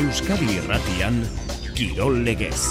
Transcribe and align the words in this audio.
Euskadi 0.00 0.46
Irratian 0.56 1.16
Kirol 1.76 2.22
Legez. 2.24 2.70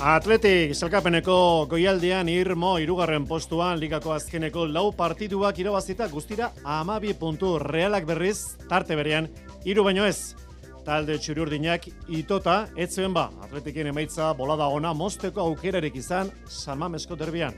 Atletik 0.00 0.72
zelkapeneko 0.72 1.34
goialdean 1.68 2.30
irmo 2.32 2.70
irugarren 2.80 3.26
postuan 3.28 3.76
ligako 3.82 4.14
azkeneko 4.14 4.64
lau 4.64 4.86
partiduak 4.96 5.60
irabazita 5.60 6.08
guztira 6.08 6.48
amabi 6.64 7.12
puntu 7.12 7.58
realak 7.60 8.08
berriz 8.08 8.56
tarte 8.70 8.96
berean 8.96 9.28
iru 9.68 9.84
baino 9.84 10.08
ez. 10.08 10.32
Talde 10.88 11.18
txuriurdinak 11.20 11.90
itota 12.08 12.62
etzuen 12.80 13.12
ba 13.12 13.28
atletikin 13.44 13.92
emaitza 13.92 14.32
bolada 14.40 14.70
ona 14.72 14.94
mosteko 14.94 15.50
aukerarik 15.50 16.00
izan 16.00 16.32
samamesko 16.48 17.20
derbian. 17.24 17.52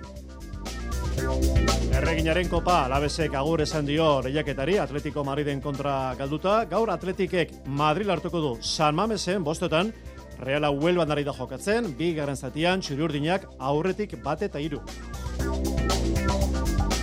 Erreginaren 1.92 2.48
kopa, 2.48 2.87
labesek 2.88 3.34
agur 3.37 3.60
esan 3.60 3.84
dio 3.84 4.06
lehiaketari, 4.24 4.78
Atletico 4.80 5.20
Madriden 5.28 5.60
kontra 5.60 6.15
galduta, 6.16 6.62
gaur 6.70 6.88
Atletikek 6.88 7.52
Madrid 7.66 8.09
hartuko 8.09 8.41
du 8.41 8.52
San 8.65 8.96
Mamesen 8.96 9.45
bostetan, 9.45 9.92
Reala 10.41 10.70
Huelban 10.73 11.12
ari 11.12 11.24
da 11.24 11.34
jokatzen, 11.37 11.91
bi 11.98 12.15
garen 12.16 12.37
zatian, 12.37 12.80
txuriurdinak 12.80 13.45
aurretik 13.60 14.16
bate 14.24 14.48
eta 14.48 14.62
iru. 14.65 14.80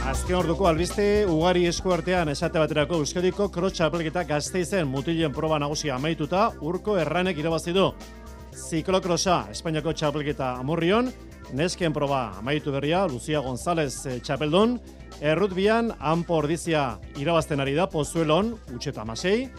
Azken 0.10 0.40
orduko 0.40 0.66
albiste 0.66 1.06
ugari 1.30 1.68
esku 1.70 1.94
artean 1.94 2.34
esate 2.34 2.58
baterako 2.58 3.04
Euskadiko 3.04 3.52
krotxa 3.54 3.92
apelketa 3.92 4.26
gazteizen 4.26 4.90
mutilen 4.90 5.32
proba 5.32 5.62
nagusia 5.62 6.00
amaituta, 6.02 6.50
urko 6.66 6.98
erranek 6.98 7.38
irabazi 7.38 7.78
du. 7.78 7.92
Ziklokrosa, 8.58 9.44
Espainiako 9.54 9.94
txapelketa 9.94 10.56
amurrion, 10.58 11.14
nesken 11.54 11.94
proba 11.94 12.34
amaitu 12.40 12.72
berria, 12.72 13.06
Lucia 13.08 13.40
González 13.40 14.06
e, 14.06 14.20
txapeldun, 14.20 14.78
errutbian, 15.22 15.92
anpo 16.00 16.38
ordizia 16.40 17.00
irabazten 17.20 17.60
ari 17.60 17.76
da, 17.78 17.88
pozuelon, 17.90 18.54
utxeta 18.76 19.04
amasei, 19.04 19.50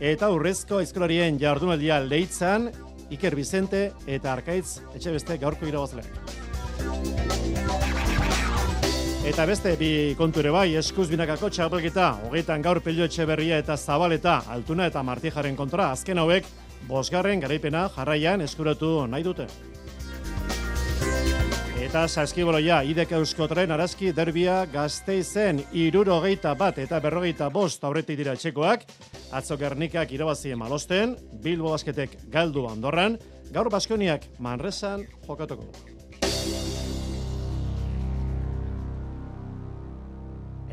eta 0.00 0.30
urrezko 0.30 0.82
aizkolarien 0.82 1.38
jardunaldia 1.40 2.00
leitzan, 2.04 2.70
Iker 3.10 3.34
Vicente 3.34 3.92
eta 4.06 4.34
Arkaitz 4.34 4.82
etxe 4.94 5.14
beste 5.14 5.38
gaurko 5.40 5.64
irabazleak. 5.64 6.12
Eta 9.28 9.44
beste 9.48 9.74
bi 9.80 10.14
kontu 10.16 10.40
ere 10.40 10.52
bai, 10.52 10.68
eskuz 10.80 11.08
binakako 11.10 11.50
txapelketa, 11.52 12.10
hogeitan 12.28 12.62
gaur 12.64 12.80
pelio 12.84 13.08
etxe 13.08 13.26
berria 13.28 13.58
eta 13.60 13.76
zabaleta, 13.76 14.42
altuna 14.48 14.86
eta 14.88 15.02
martijaren 15.04 15.56
kontra, 15.56 15.90
azken 15.92 16.20
hauek, 16.22 16.46
bosgarren 16.88 17.40
garaipena 17.40 17.88
jarraian 17.96 18.40
eskuratu 18.44 19.02
nahi 19.08 19.26
dute. 19.26 19.48
Eta 21.88 22.02
saskiboloia, 22.04 22.82
idek 22.84 23.14
euskotren 23.16 23.70
arazki 23.72 24.10
derbia 24.12 24.58
gazteizen 24.68 25.62
iruro 25.72 26.18
geita 26.20 26.52
bat 26.52 26.76
eta 26.82 27.00
berrogeita 27.00 27.48
bost 27.48 27.88
aurretik 27.88 28.20
dira 28.20 28.36
txekoak, 28.36 28.84
atzo 29.32 29.56
gernikak 29.56 30.12
irabazi 30.12 30.52
malosten, 30.52 31.16
Bilbo 31.40 31.72
basketek 31.72 32.18
galdu 32.28 32.68
andorran, 32.68 33.16
gaur 33.54 33.72
baskoniak 33.72 34.28
manresan 34.36 35.08
jokatuko. 35.24 35.72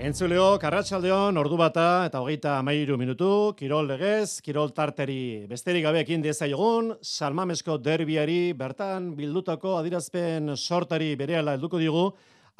Entzuleo, 0.06 0.60
Karratxaldeon, 0.62 1.34
ordu 1.42 1.58
bata 1.58 2.06
eta 2.06 2.20
hogeita 2.22 2.60
amairu 2.60 2.94
minutu, 3.02 3.56
Kirol 3.58 3.88
legez, 3.90 4.38
Kirol 4.46 4.70
tarteri. 4.70 5.48
Besterik 5.50 5.82
gabeekin 5.88 6.22
dezaiogun, 6.22 6.92
Salmamesko 7.02 7.80
derbiari 7.82 8.54
bertan 8.54 9.08
bildutako 9.18 9.80
adirazpen 9.80 10.54
sortari 10.54 11.16
berehala 11.18 11.56
helduko 11.58 11.82
digu, 11.82 12.06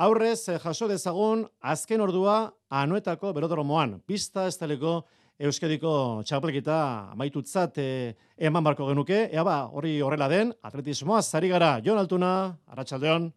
aurrez 0.08 0.50
eh, 0.50 0.58
jaso 0.64 0.90
dezagun 0.90 1.46
azken 1.62 2.02
ordua 2.02 2.40
anuetako 2.82 3.36
berodromoan, 3.38 4.00
pista 4.08 4.48
ez 4.50 4.58
taleko 4.58 5.04
Euskadiko 5.38 6.24
txapelkita 6.26 6.82
maitutzat 7.14 7.78
eh, 7.78 8.16
eman 8.42 8.66
barko 8.66 8.90
genuke, 8.90 9.28
ea 9.30 9.46
ba, 9.46 9.68
hori 9.70 10.00
horrela 10.02 10.34
den, 10.34 10.58
atletismoa, 10.66 11.22
zari 11.22 11.54
gara, 11.54 11.76
Jon 11.86 12.02
Altuna, 12.02 12.56
Arratxaldeon. 12.74 13.36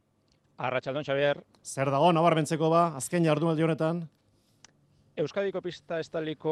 Arratxaldon, 0.59 1.05
Xavier. 1.07 1.39
Zer 1.63 1.91
dago, 1.95 2.09
nabarmentzeko 2.11 2.69
ba, 2.73 2.89
azken 2.99 3.27
jardunaldi 3.29 3.63
honetan? 3.63 4.01
Euskadiko 5.19 5.59
pista 5.59 5.97
estaliko 5.99 6.51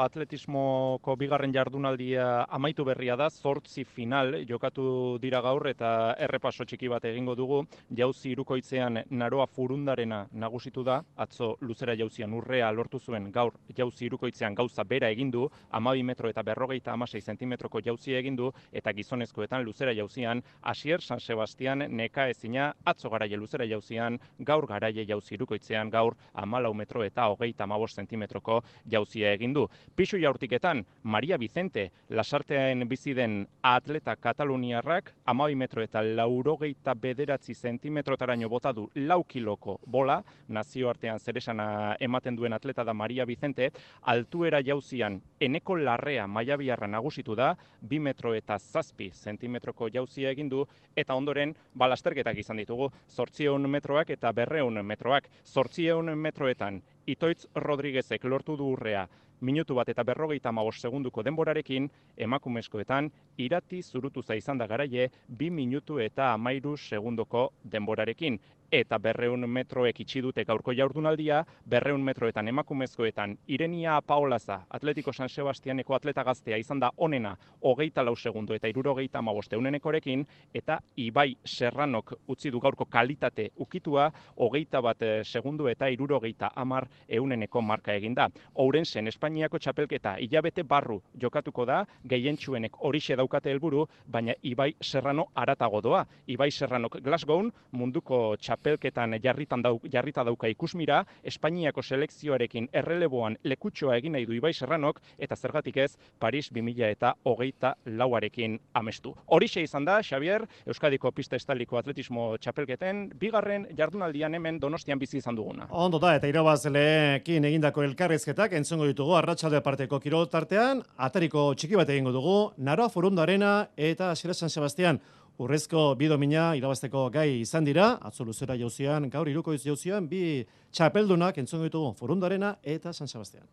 atletismoko 0.00 1.12
bigarren 1.20 1.52
jardunaldia 1.52 2.46
amaitu 2.56 2.84
berria 2.88 3.12
da, 3.20 3.26
zortzi 3.28 3.82
final 3.84 4.38
jokatu 4.48 5.18
dira 5.20 5.42
gaur 5.44 5.68
eta 5.68 5.90
errepaso 6.24 6.64
txiki 6.64 6.88
bat 6.88 7.04
egingo 7.10 7.34
dugu. 7.36 7.58
Jauzi 7.98 8.30
irukoitzean 8.32 9.02
naroa 9.10 9.44
furundarena 9.44 10.22
nagusitu 10.32 10.84
da, 10.86 10.94
atzo 11.20 11.50
luzera 11.60 11.92
jauzian 12.00 12.32
urrea 12.38 12.70
lortu 12.72 13.02
zuen 13.04 13.26
gaur 13.34 13.58
jauzi 13.76 14.06
irukoitzean 14.08 14.56
gauza 14.56 14.84
bera 14.94 15.12
egindu, 15.12 15.50
amabi 15.70 16.02
metro 16.02 16.32
eta 16.32 16.40
berrogeita 16.42 16.94
amasei 16.96 17.20
zentimetroko 17.20 17.84
jauzi 17.84 18.16
egindu, 18.16 18.48
eta 18.72 18.96
gizonezkoetan 18.96 19.60
luzera 19.68 19.92
jauzian, 19.92 20.40
asier 20.62 21.04
San 21.04 21.20
Sebastian 21.20 21.84
neka 22.00 22.30
ezina 22.32 22.72
atzo 22.82 23.12
garaie 23.12 23.36
luzera 23.36 23.68
jauzian, 23.68 24.16
gaur 24.38 24.64
garaie 24.72 25.04
jauzi 25.04 25.36
irukoitzean, 25.36 25.92
gaur 25.92 26.16
amalau 26.32 26.72
metro 26.72 27.04
eta 27.04 27.28
hogeita 27.28 27.68
amabos 27.68 27.89
zentimetroko 27.94 28.60
jauzia 28.90 29.32
egin 29.34 29.54
du. 29.54 29.66
Pisu 29.96 30.18
jaurtiketan, 30.20 30.84
Maria 31.02 31.38
Vicente, 31.38 31.90
lasartean 32.08 32.86
bizi 32.88 33.14
den 33.14 33.46
atleta 33.62 34.16
kataluniarrak, 34.16 35.12
amabi 35.26 35.54
metro 35.54 35.82
eta 35.82 36.02
laurogeita 36.02 36.94
bederatzi 36.94 37.54
zentimetrotaraino 37.54 38.48
bota 38.48 38.72
du 38.72 38.88
lau 38.94 39.22
kiloko 39.24 39.78
bola, 39.86 40.20
nazioartean 40.48 41.18
zeresana 41.18 41.96
ematen 42.00 42.36
duen 42.36 42.52
atleta 42.52 42.84
da 42.84 42.94
Maria 42.94 43.26
Vicente, 43.26 43.70
altuera 44.02 44.60
jauzian 44.64 45.20
eneko 45.40 45.76
larrea 45.76 46.26
maiabiarra 46.26 46.86
nagusitu 46.86 47.34
da, 47.34 47.54
bi 47.80 47.98
metro 47.98 48.34
eta 48.34 48.58
zazpi 48.58 49.10
zentimetroko 49.14 49.88
jauzia 49.92 50.30
egin 50.30 50.48
du, 50.48 50.64
eta 50.96 51.14
ondoren 51.14 51.54
balasterketak 51.74 52.38
izan 52.42 52.60
ditugu, 52.60 52.90
zortzieun 53.10 53.68
metroak 53.70 54.10
eta 54.16 54.32
berreun 54.32 54.80
metroak, 54.86 55.28
zortzieun 55.46 56.12
metroetan 56.18 56.80
Itoitz 57.10 57.46
Rodriguezek 57.56 58.24
lortu 58.24 58.54
du 58.56 58.68
urrea. 58.70 59.00
Minutu 59.40 59.74
bat 59.74 59.88
eta 59.90 60.04
berrogeita 60.06 60.52
maos 60.52 60.76
segunduko 60.78 61.24
denborarekin, 61.26 61.88
emakumezkoetan 62.26 63.08
irati 63.46 63.80
zurutu 63.82 64.22
izan 64.36 64.58
da 64.58 64.66
garaie 64.66 65.08
bi 65.26 65.50
minutu 65.50 65.98
eta 65.98 66.32
amairu 66.34 66.76
segundoko 66.76 67.48
denborarekin 67.64 68.38
eta 68.70 68.98
berreun 69.02 69.44
metroek 69.50 70.00
itxi 70.00 70.22
dute 70.22 70.44
gaurko 70.46 70.72
jaurdunaldia, 70.72 71.42
berreun 71.68 72.02
metroetan 72.04 72.48
emakumezkoetan 72.48 73.36
Irenia 73.48 74.00
Paolaza, 74.06 74.60
Atletiko 74.70 75.12
San 75.12 75.28
Sebastianeko 75.28 75.94
atleta 75.94 76.22
gaztea 76.24 76.56
izan 76.56 76.80
da 76.80 76.90
onena, 76.96 77.34
hogeita 77.62 78.04
lau 78.04 78.14
segundu 78.16 78.54
eta 78.54 78.68
irurogeita 78.70 79.18
amaboste 79.18 79.56
unenekorekin, 79.56 80.24
eta 80.54 80.78
Ibai 80.96 81.34
Serranok 81.44 82.14
utzi 82.28 82.50
du 82.50 82.60
gaurko 82.60 82.86
kalitate 82.86 83.50
ukitua, 83.56 84.10
hogeita 84.36 84.80
bat 84.80 85.02
eh, 85.02 85.20
segundu 85.24 85.66
eta 85.68 85.88
irurogeita 85.90 86.52
amar 86.54 86.86
euneneko 87.08 87.62
marka 87.62 87.94
eginda. 87.94 88.28
Ourensen, 88.54 89.08
Espainiako 89.08 89.58
txapelketa 89.58 90.16
hilabete 90.22 90.62
barru 90.62 91.00
jokatuko 91.20 91.66
da, 91.66 91.84
gehientsuenek 92.06 92.78
horixe 92.78 93.16
daukate 93.16 93.50
helburu, 93.50 93.86
baina 94.06 94.34
Ibai 94.42 94.74
Serrano 94.80 95.26
aratago 95.34 95.80
doa. 95.82 96.06
Ibai 96.26 96.50
Serranok 96.50 97.00
Glasgow 97.02 97.42
munduko 97.72 98.36
txapelketa 98.36 98.59
txapelketan 98.60 99.16
jarritan 99.22 99.62
dau, 99.62 99.80
jarrita 99.90 100.24
dauka 100.24 100.48
ikusmira, 100.48 101.04
Espainiako 101.24 101.82
selekzioarekin 101.82 102.68
erreleboan 102.72 103.36
lekutxoa 103.44 103.96
egin 103.96 104.12
nahi 104.12 104.26
du 104.26 104.34
Ibai 104.36 104.52
Serranok, 104.52 105.00
eta 105.18 105.36
zergatik 105.36 105.76
ez, 105.76 105.96
Paris 106.18 106.50
2000 106.52 106.90
eta 106.90 107.14
hogeita 107.24 107.74
lauarekin 107.86 108.58
amestu. 108.74 109.14
Horixe 109.26 109.62
izan 109.62 109.84
da, 109.84 110.00
Xavier, 110.02 110.46
Euskadiko 110.66 111.12
pista 111.12 111.36
estaliko 111.36 111.78
atletismo 111.78 112.36
txapelketen, 112.38 113.10
bigarren 113.18 113.66
jardunaldian 113.76 114.34
hemen 114.34 114.60
donostian 114.60 114.98
bizi 114.98 115.18
izan 115.18 115.36
duguna. 115.36 115.68
Ondo 115.70 115.98
da, 115.98 116.14
eta 116.18 116.28
irabazleekin 116.28 117.48
egindako 117.48 117.84
elkarrizketak 117.86 118.52
entzongo 118.58 118.88
ditugu 118.90 119.16
arratsalde 119.16 119.62
parteko 119.64 120.00
kirol 120.00 120.28
tartean, 120.28 120.84
atariko 120.98 121.50
txiki 121.54 121.80
bat 121.80 121.88
egingo 121.88 122.12
dugu, 122.12 122.36
Naroa 122.58 122.90
Forundarena 122.92 123.70
eta 123.76 124.14
Sire 124.14 124.34
San 124.34 124.50
Sebastian. 124.52 125.00
Urrezko 125.40 125.94
bi 125.96 126.04
domina 126.10 126.50
irabazteko 126.58 127.06
gai 127.14 127.40
izan 127.40 127.64
dira, 127.64 127.94
atzo 128.04 128.26
luzera 128.28 128.58
jauzian, 128.60 129.06
gaur 129.08 129.28
irukoiz 129.30 129.62
jauzian, 129.64 130.04
bi 130.10 130.44
txapeldunak 130.76 131.38
entzongo 131.40 131.64
ditugu 131.64 131.94
Forundarena 131.96 132.50
eta 132.74 132.92
San 132.92 133.08
Sebastian. 133.08 133.46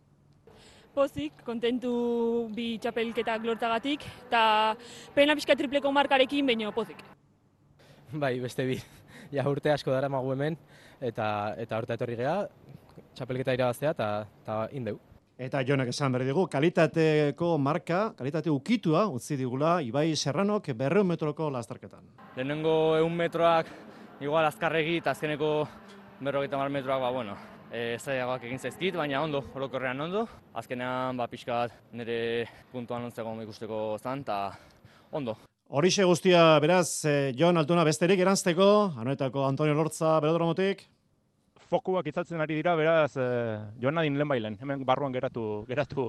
Pozik, 0.98 1.40
kontentu 1.48 1.94
bi 2.52 2.74
txapelketak 2.84 3.48
lortagatik, 3.48 4.04
eta 4.28 4.76
pena 5.16 5.38
pixka 5.40 5.56
tripleko 5.56 5.94
markarekin, 5.96 6.52
baino 6.52 6.74
pozik. 6.76 7.00
Bai, 8.12 8.34
beste 8.44 8.68
bi, 8.68 8.82
ja 9.38 9.48
urte 9.48 9.72
asko 9.72 9.96
dara 9.96 10.12
magu 10.12 10.36
hemen, 10.36 10.60
eta, 11.00 11.30
eta 11.56 11.80
urte 11.80 11.96
etorri 11.96 12.20
geha, 12.20 12.40
txapelketa 13.16 13.56
irabaztea, 13.56 13.96
eta 13.96 14.66
indeu. 14.76 15.00
Eta 15.38 15.60
jonak 15.62 15.92
esan 15.92 16.16
berri 16.16 16.26
dugu, 16.26 16.48
kalitateko 16.50 17.52
marka, 17.62 18.00
kalitate 18.18 18.50
ukitua, 18.50 19.04
utzi 19.14 19.36
digula, 19.38 19.76
Ibai 19.86 20.16
Serranok 20.18 20.72
berreun 20.74 21.06
metroko 21.06 21.52
lastarketan. 21.54 22.08
Lehenengo 22.34 22.96
eun 22.98 23.14
metroak 23.14 23.70
igual 24.26 24.48
azkarregi 24.50 24.96
eta 24.98 25.14
azkeneko 25.14 25.52
berrogeita 26.26 26.58
mar 26.58 26.74
metroak, 26.74 27.04
ba, 27.06 27.12
bueno, 27.14 27.38
e, 27.70 28.00
zailagoak 28.02 28.50
egin 28.50 28.58
zaizkit, 28.58 28.98
baina 28.98 29.22
ondo, 29.22 29.44
orokorrean 29.54 30.02
ondo. 30.08 30.26
Azkenean, 30.58 31.22
ba, 31.22 31.30
pixka 31.30 31.54
bat 31.54 31.78
nire 31.94 32.18
puntuan 32.72 33.06
ontzeko 33.06 33.38
ikusteko 33.46 33.84
zan, 34.02 34.26
eta 34.26 34.58
ondo. 35.12 35.38
Horixe 35.70 36.02
guztia, 36.10 36.58
beraz, 36.64 37.06
eh, 37.06 37.34
Jon 37.38 37.62
Altuna 37.62 37.84
besterik 37.86 38.26
eranzteko, 38.26 38.94
anoetako 38.98 39.46
Antonio 39.46 39.78
Lortza, 39.78 40.18
belodromotik. 40.20 40.88
Fokuak 41.68 42.06
itzaltzen 42.08 42.40
ari 42.40 42.56
dira, 42.62 42.78
beraz, 42.80 43.18
eh, 43.20 43.60
joan 43.82 43.98
nadin 44.00 44.16
lehen 44.16 44.30
bailen. 44.32 44.56
Hemen 44.62 44.86
barruan 44.88 45.12
geratu, 45.12 45.66
geratu 45.68 46.06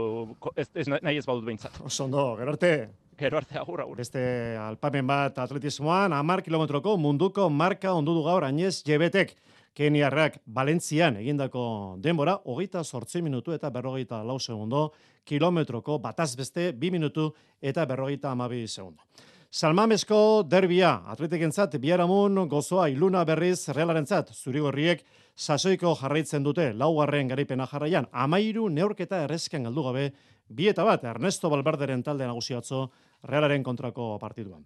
ez, 0.54 0.68
ez, 0.74 0.86
nahi 0.86 1.18
ez 1.18 1.26
badut 1.26 1.44
behintzat. 1.44 1.80
Oso 1.88 2.04
ondo, 2.04 2.36
gero 2.38 2.54
arte. 2.54 2.72
Gero 3.18 3.40
arte 3.40 3.58
agur, 3.58 3.80
agur. 3.82 3.96
Beste 3.98 4.20
alpamen 4.62 5.06
bat 5.06 5.38
atletismoan, 5.42 6.14
amar 6.14 6.44
kilometroko 6.46 6.94
munduko 6.96 7.48
marka 7.50 7.92
ondu 7.92 8.14
du 8.14 8.22
gaur 8.22 8.46
Agnez 8.46 8.84
Jebetek. 8.86 9.34
Keniarrak 9.74 10.38
Valentzian 10.46 11.18
egindako 11.18 11.64
denbora, 12.02 12.36
hogeita 12.44 12.82
sortzi 12.84 13.22
minutu 13.22 13.52
eta 13.54 13.70
berrogeita 13.70 14.22
lau 14.26 14.38
segundo, 14.38 14.92
kilometroko 15.24 15.98
bataz 16.02 16.32
beste, 16.36 16.72
bi 16.72 16.90
minutu 16.90 17.28
eta 17.62 17.84
berrogeita 17.86 18.30
amabi 18.30 18.66
segundo. 18.66 19.02
Salmamesko 19.50 20.42
derbia, 20.44 20.98
atletikentzat 21.08 21.78
biharamun 21.80 22.42
gozoa 22.50 22.88
iluna 22.92 23.22
berriz 23.24 23.70
realarentzat, 23.72 24.34
zurigorriek 24.34 25.04
sasoiko 25.38 25.94
jarraitzen 26.00 26.42
dute, 26.42 26.72
laugarren 26.74 27.28
garaipena 27.30 27.66
jarraian, 27.70 28.08
amairu 28.12 28.66
neurketa 28.68 29.22
errezken 29.24 29.68
galdu 29.68 29.84
gabe, 29.86 30.06
bi 30.48 30.66
eta 30.68 30.84
bat, 30.84 31.04
Ernesto 31.06 31.50
Balberderen 31.52 32.02
talde 32.02 32.26
nagusiatzo 32.26 32.88
realaren 33.30 33.62
kontrako 33.62 34.16
partiduan. 34.18 34.64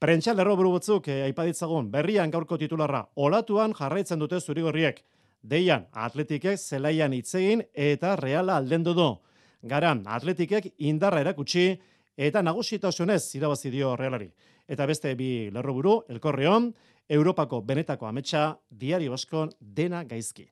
Prentxal 0.00 0.40
erroburu 0.40 0.72
batzuk 0.74 1.08
eh, 1.12 1.20
aipaditzagun, 1.28 1.90
berrian 1.92 2.32
gaurko 2.32 2.56
titularra, 2.58 3.04
olatuan 3.16 3.76
jarraitzen 3.76 4.18
dute 4.18 4.40
zurigorriek, 4.40 5.02
deian 5.44 5.84
atletikek 5.92 6.58
zelaian 6.58 7.12
itzegin 7.12 7.62
eta 7.74 8.16
reala 8.16 8.56
aldendu 8.56 8.94
du. 8.96 9.10
Garan, 9.68 10.02
atletikek 10.08 10.72
indarra 10.88 11.20
erakutsi 11.20 11.74
eta 12.16 12.42
nagusitasunez 12.42 13.22
irabazi 13.36 13.70
dio 13.70 13.94
realari. 13.96 14.30
Eta 14.68 14.86
beste 14.88 15.12
bi 15.16 15.50
lerroburu, 15.52 15.98
elkorreon, 16.08 16.70
Europako 17.08 17.60
benetako 17.60 18.06
ametsa, 18.06 18.56
diario 18.70 19.12
askon 19.12 19.50
dena 19.60 20.04
gaizki. 20.04 20.46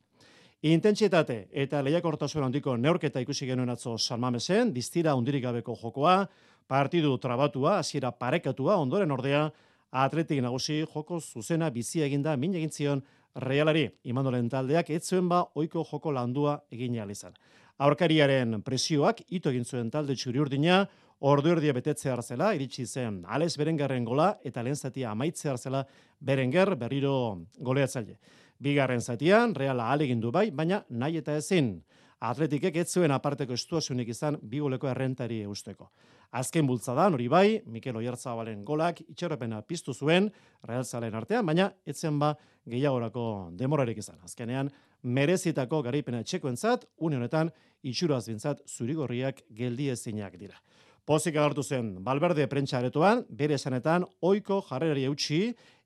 Intentsitate 0.62 1.48
eta 1.50 1.80
lehiakortasun 1.82 2.44
handiko 2.44 2.76
neurketa 2.76 3.20
ikusi 3.24 3.48
genuen 3.48 3.72
atzo 3.72 3.96
Salmamesen, 3.98 4.72
distira 4.74 5.14
hundirik 5.18 5.42
gabeko 5.42 5.74
jokoa, 5.80 6.26
partidu 6.68 7.16
trabatua, 7.18 7.78
hasiera 7.80 8.12
parekatua, 8.12 8.76
ondoren 8.76 9.10
ordea, 9.10 9.48
atletik 9.90 10.40
nagusi 10.42 10.84
joko 10.84 11.20
zuzena 11.20 11.70
bizi 11.70 12.02
eginda 12.02 12.36
min 12.36 12.54
egin 12.54 12.70
zion 12.70 13.02
realari. 13.34 13.88
Imandolen 14.04 14.48
taldeak 14.48 14.90
ez 14.90 15.02
zuen 15.08 15.28
ba 15.28 15.42
oiko 15.54 15.84
joko 15.90 16.12
landua 16.12 16.60
egin 16.70 16.98
ahal 16.98 17.10
izan. 17.10 17.34
Aurkariaren 17.78 18.60
presioak 18.62 19.24
ito 19.28 19.50
egin 19.50 19.64
zuen 19.64 19.90
talde 19.90 20.14
txuri 20.14 20.38
urdina, 20.38 20.86
ordu 21.22 21.52
erdia 21.54 21.72
betetze 21.72 22.14
zela, 22.22 22.52
iritsi 22.54 22.86
zen 22.86 23.24
Alex 23.26 23.56
Berengerren 23.56 24.04
gola 24.04 24.38
eta 24.44 24.62
lehen 24.62 24.76
zatia 24.76 25.10
amaitze 25.10 25.56
zela 25.56 25.86
Berenger 26.20 26.74
berriro 26.76 27.46
goleatzaile. 27.58 28.18
Bigarren 28.58 29.00
zatian, 29.00 29.54
Reala 29.54 29.90
alegin 29.92 30.20
du 30.20 30.30
bai, 30.30 30.50
baina 30.50 30.84
nahi 30.88 31.16
eta 31.18 31.36
ezin. 31.36 31.82
Atletikek 32.20 32.76
ez 32.76 32.88
zuen 32.92 33.10
aparteko 33.10 33.52
estuasunik 33.52 34.08
izan 34.08 34.36
bi 34.42 34.60
goleko 34.60 34.88
errentari 34.88 35.40
eusteko. 35.42 35.90
Azken 36.32 36.66
bultzadan 36.66 37.14
hori 37.14 37.26
bai, 37.28 37.62
Mikel 37.66 37.96
Oyarzabalen 37.96 38.64
golak 38.64 39.00
itxaropena 39.02 39.60
piztu 39.62 39.92
zuen 39.92 40.30
Real 40.62 40.84
Zalen 40.84 41.14
artean, 41.14 41.44
baina 41.46 41.72
etzen 41.84 42.18
ba 42.18 42.36
gehiagorako 42.66 43.50
demorarik 43.58 43.98
izan. 43.98 44.20
Azkenean, 44.22 44.70
merezitako 45.02 45.82
garaipena 45.82 46.22
etxekoentzat, 46.22 46.86
une 46.98 47.18
honetan 47.18 47.50
itxuraz 47.82 48.28
bintzat 48.28 48.62
zurigorriak 48.68 49.42
geldi 49.50 49.90
ezinak 49.90 50.38
dira. 50.38 50.62
Pozik 51.04 51.34
agartu 51.34 51.64
zen 51.66 51.96
Balberde 52.04 52.46
prentsa 52.46 52.78
aretoan, 52.78 53.24
bere 53.28 53.56
esanetan 53.58 54.04
oiko 54.22 54.60
jarrerari 54.68 55.08
eutxi 55.08 55.40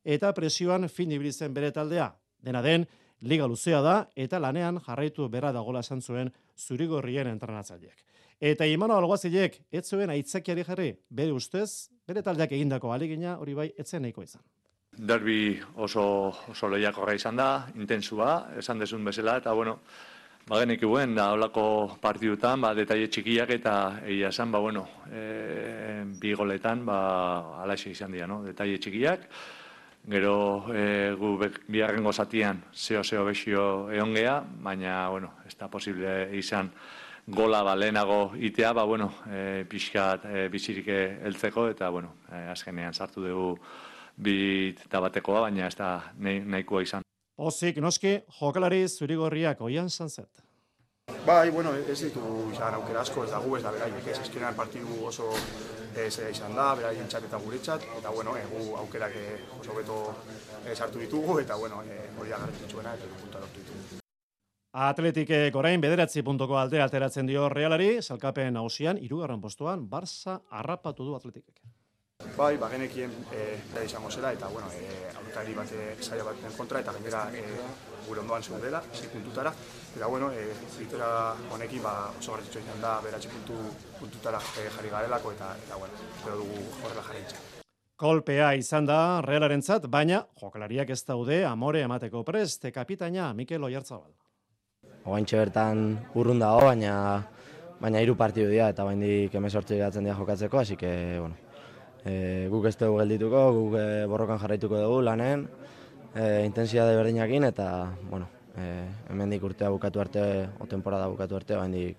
eta 0.04 0.32
presioan 0.36 0.88
fin 0.92 1.12
ibili 1.12 1.32
zen 1.32 1.54
bere 1.54 1.70
taldea. 1.72 2.10
Dena 2.44 2.60
den, 2.62 2.84
liga 3.22 3.46
luzea 3.48 3.80
da 3.80 3.94
eta 4.14 4.38
lanean 4.38 4.80
jarraitu 4.84 5.28
bera 5.32 5.52
dagola 5.56 5.80
esan 5.80 6.02
zuen 6.02 6.32
zurigorrien 6.56 7.30
entrenatzaileak. 7.32 8.04
Eta 8.40 8.66
Imano 8.68 8.98
Alguazilek 8.98 9.62
ez 9.72 9.86
zuen 9.88 10.12
aitzakiari 10.12 10.64
jarri, 10.68 10.90
bere 11.08 11.32
ustez, 11.32 11.88
bere 12.06 12.20
taldeak 12.22 12.52
egindako 12.52 12.92
alegina 12.92 13.38
hori 13.40 13.54
bai 13.54 13.70
etzen 13.78 14.04
nahiko 14.04 14.22
izan. 14.22 14.42
Derbi 14.96 15.56
oso, 15.76 16.04
oso 16.52 16.68
lehiakorra 16.68 17.14
izan 17.16 17.36
da, 17.36 17.48
intensua, 17.74 18.52
esan 18.60 18.78
desun 18.78 19.04
bezala, 19.04 19.38
eta 19.40 19.52
bueno, 19.56 19.78
bagenik 20.46 20.82
guen, 20.86 21.14
da 21.14 21.32
holako 21.34 21.96
partidutan, 22.00 22.60
ba, 22.62 22.70
detaile 22.78 23.08
txikiak 23.10 23.50
eta 23.56 23.76
egia 24.06 24.30
esan, 24.30 24.52
ba, 24.54 24.60
bueno, 24.62 24.84
e, 25.10 26.04
bi 26.20 26.34
goletan, 26.38 26.84
ba, 26.86 26.98
alaxe 27.64 27.90
izan 27.90 28.14
dira, 28.14 28.28
no? 28.30 28.42
detaile 28.46 28.78
txikiak, 28.78 29.24
gero 30.06 30.36
e, 30.70 30.84
gu 31.18 31.32
bigarrengo 31.66 32.12
zatian 32.12 32.62
zeo-zeo 32.70 33.24
besio 33.26 33.64
egon 33.90 34.14
gea, 34.14 34.36
baina, 34.62 35.08
bueno, 35.10 35.32
ez 35.48 35.56
da 35.58 35.66
posible 35.68 36.14
izan 36.38 36.70
gola 37.26 37.64
ba, 37.66 37.74
lehenago 37.74 38.36
itea, 38.38 38.70
ba, 38.72 38.84
bueno, 38.86 39.10
e, 39.26 39.64
pixkat 39.66 40.28
e, 40.30 40.46
bizirik 40.52 40.92
heltzeko, 41.26 41.66
eta, 41.74 41.90
bueno, 41.90 42.20
e, 42.30 42.44
azkenean 42.54 42.94
sartu 42.94 43.26
dugu 43.26 43.50
bi 44.16 44.38
eta 44.70 45.02
batekoa, 45.02 45.48
baina 45.48 45.66
ez 45.66 45.74
da 45.74 45.90
nahi, 46.22 46.38
nahikoa 46.46 46.86
izan. 46.86 47.05
Pozik, 47.36 47.78
noski, 47.84 48.16
jokalari 48.40 48.86
zurigorriak 48.88 49.60
oian 49.60 49.90
zanzet. 49.90 50.46
Bai, 51.26 51.50
bueno, 51.50 51.74
ez 51.76 51.98
ditugu 52.00 52.50
izan 52.52 52.74
aukera 52.78 53.02
asko, 53.04 53.24
ez 53.26 53.30
da 53.30 53.40
gu, 53.42 53.56
ez 53.58 53.62
da 53.62 53.72
beraiek, 53.74 54.06
ez 54.08 54.18
eskenean 54.22 54.56
partidu 54.56 55.04
oso 55.06 55.28
ez 55.96 56.16
izan 56.30 56.56
da, 56.56 56.70
beraien 56.78 57.08
txat 57.08 57.28
eta 57.28 57.38
guretzat, 57.40 57.84
eta 57.98 58.10
bueno, 58.12 58.34
e, 58.36 58.42
gu 58.50 58.74
aukerak 58.80 59.14
eh, 59.20 59.36
oso 59.60 59.76
beto 59.76 60.00
eh, 60.64 60.74
sartu 60.74 61.00
ditugu, 61.00 61.38
eta 61.40 61.56
bueno, 61.60 61.82
e, 61.84 62.00
hori 62.18 62.32
da 62.32 62.40
garrantzitsuena, 62.42 62.96
eta 62.96 63.20
punta 63.20 63.44
lortu 63.44 63.62
ditugu. 63.62 64.02
Atletikek 64.86 65.56
orain 65.56 65.80
bederatzi 65.80 66.24
puntuko 66.24 66.58
alde 66.60 66.82
alteratzen 66.84 67.28
dio 67.28 67.48
realari, 67.48 68.02
salkapen 68.02 68.52
nagusian, 68.56 69.00
irugarren 69.00 69.40
postuan, 69.40 69.88
Barça 69.88 70.40
harrapatu 70.50 71.04
du 71.04 71.16
atletikek. 71.16 71.75
Bai, 72.36 72.58
bagenekien 72.60 73.12
e, 73.32 73.42
da 73.72 73.82
izango 73.84 74.10
zela, 74.12 74.28
eta 74.36 74.48
bueno, 74.52 74.68
e, 74.76 75.08
aurkari 75.16 75.54
bat 75.56 75.70
e, 75.72 75.84
saia 76.04 76.24
baten 76.24 76.52
kontra, 76.52 76.82
eta 76.84 76.92
gainera 76.92 77.22
e, 77.32 77.44
gure 78.04 78.20
ondoan 78.20 78.42
zeudela, 78.44 78.82
sei 78.92 79.08
puntutara, 79.08 79.54
eta 79.96 80.10
bueno, 80.12 80.28
e, 80.32 80.50
victoria 80.76 81.08
honekin 81.56 81.80
ba, 81.84 81.94
oso 82.18 82.34
garrantzitsua 82.34 82.60
izan 82.60 82.82
da, 82.84 82.90
beratzi 83.04 83.30
puntu, 83.32 83.56
puntutara 84.00 84.40
e, 84.52 84.66
jarri 84.74 84.92
garelako, 84.92 85.32
eta, 85.32 85.54
eta 85.64 85.78
bueno, 85.80 86.02
espero 86.18 86.36
dugu 86.42 86.60
horrela 86.82 87.06
jarraitzen. 87.06 87.46
Kolpea 87.96 88.50
izan 88.60 88.90
da 88.92 88.98
realarentzat, 89.24 89.88
baina 89.88 90.20
jokalariak 90.42 90.92
ez 90.92 91.00
daude 91.08 91.40
amore 91.48 91.80
emateko 91.88 92.20
prest, 92.24 92.68
kapitaina 92.74 93.30
Mikel 93.32 93.64
Oyarzabal. 93.64 94.12
Oaintxe 95.08 95.40
bertan 95.40 95.88
urrun 96.12 96.44
dago, 96.44 96.68
baina 96.68 96.92
baina 97.80 98.04
hiru 98.04 98.16
partidu 98.16 98.52
dira 98.52 98.68
eta 98.72 98.84
baindik 98.84 99.32
18 99.32 99.76
geratzen 99.76 100.04
dira 100.04 100.16
jokatzeko, 100.20 100.60
hasi 100.60 100.76
que 100.76 100.92
bueno, 101.20 101.45
e, 102.06 102.46
guk 102.52 102.66
ez 102.70 102.76
dugu 102.78 103.00
geldituko, 103.02 103.42
guk 103.56 103.76
e, 103.80 104.06
borrokan 104.06 104.38
jarraituko 104.38 104.78
dugu 104.80 105.02
lanen, 105.02 105.46
e, 106.14 106.44
intensitate 106.46 106.96
berdinakin 106.96 107.44
eta 107.50 107.68
bueno, 108.10 108.28
e, 108.56 108.86
hemendik 109.10 109.42
urtea 109.44 109.70
bukatu 109.74 110.00
arte, 110.00 110.48
o 110.60 110.66
temporada 110.70 111.08
bukatu 111.10 111.36
arte, 111.36 111.56
baindik 111.58 111.96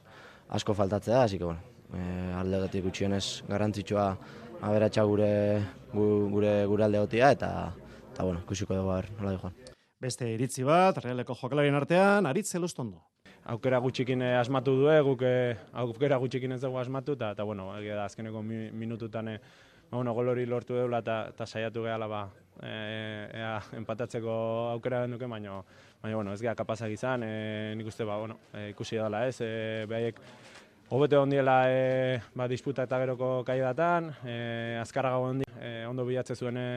asko 0.50 0.74
faltatzea, 0.74 1.24
hasi 1.24 1.38
que 1.38 1.44
bueno, 1.44 1.60
e, 1.94 2.34
aldegatik 2.40 2.86
gutxienez 2.88 3.44
garrantzitsua 3.48 4.10
aberatsa 4.62 5.04
gure 5.04 5.62
gu- 5.94 6.30
gure 6.32 6.54
gure 6.66 6.84
aldegotia 6.88 7.32
eta 7.32 7.52
eta 8.14 8.24
bueno, 8.24 8.40
ikusiko 8.46 8.74
dugu 8.74 8.94
ber 8.96 9.12
nola 9.20 9.38
joan. 9.38 9.54
Beste 10.02 10.28
iritzi 10.34 10.64
bat, 10.64 10.98
realeko 11.04 11.36
jokalarien 11.36 11.76
artean, 11.76 12.26
aritze 12.26 12.60
lustondo. 12.60 13.04
aukera 13.48 13.78
gutxikin 13.80 14.22
eh, 14.22 14.36
asmatu 14.36 14.74
du, 14.76 14.88
guk 15.06 15.22
eh, 15.24 15.56
aukera 15.74 16.18
gutxikin 16.18 16.52
ez 16.52 16.62
dugu 16.62 16.78
asmatu, 16.82 17.14
eta, 17.14 17.32
eta 17.32 17.44
bueno, 17.44 17.70
da, 17.80 18.04
azkeneko 18.06 18.42
mi, 18.44 18.72
minututan, 18.72 19.28
eh, 19.28 19.40
ba, 19.90 19.98
bueno, 19.98 20.14
gol 20.14 20.30
hori 20.30 20.46
lortu 20.46 20.76
deula, 20.76 21.00
eta, 21.00 21.28
eta 21.34 21.46
saiatu 21.46 21.84
gehala, 21.84 22.08
ba, 22.08 22.28
eh, 22.64 23.30
ea, 23.34 23.56
empatatzeko 23.78 24.36
aukera 24.74 25.04
genduke, 25.06 25.26
baina, 25.26 25.62
baina, 26.02 26.16
bueno, 26.16 26.34
ez 26.34 26.42
geha 26.42 26.56
kapazak 26.56 26.92
izan, 26.92 27.24
eh, 27.24 27.74
nik 27.78 27.88
uste, 27.88 28.04
ba, 28.04 28.18
bueno, 28.18 28.40
eh, 28.54 28.70
ikusi 28.76 29.00
dela 29.00 29.28
ez, 29.28 29.40
eh, 29.42 29.86
behaiek, 29.90 30.22
Hobete 30.90 31.18
ondiela 31.20 31.66
e, 31.68 32.22
ba, 32.32 32.46
disputa 32.48 32.86
eta 32.88 32.96
geroko 33.02 33.42
kaidatan, 33.44 34.06
e, 34.24 34.78
azkarraga 34.80 35.18
ondi, 35.20 35.44
e, 35.60 35.84
ondo 35.84 36.06
bilatze 36.08 36.38
zuen 36.40 36.56
e, 36.62 36.68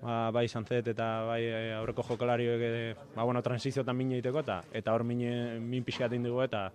ba, 0.00 0.32
bai 0.34 0.48
Sanzet 0.48 0.88
eta 0.90 1.06
bai 1.28 1.44
e, 1.44 1.60
aurreko 1.76 2.02
jokalariek 2.08 2.64
e, 2.66 2.72
ba, 3.14 3.22
bueno, 3.22 3.44
transiziotan 3.46 3.94
min 3.94 4.16
egiteko 4.16 4.42
eta 4.42 4.58
eta 4.74 4.96
hor 4.96 5.06
min, 5.06 5.22
min 5.62 5.86
pixkat 5.86 6.18
dugu 6.18 6.42
eta 6.42 6.66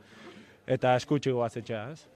eta 0.65 0.95
eskutsi 0.95 1.35
goazetxea, 1.35 1.83
ez? 1.91 2.07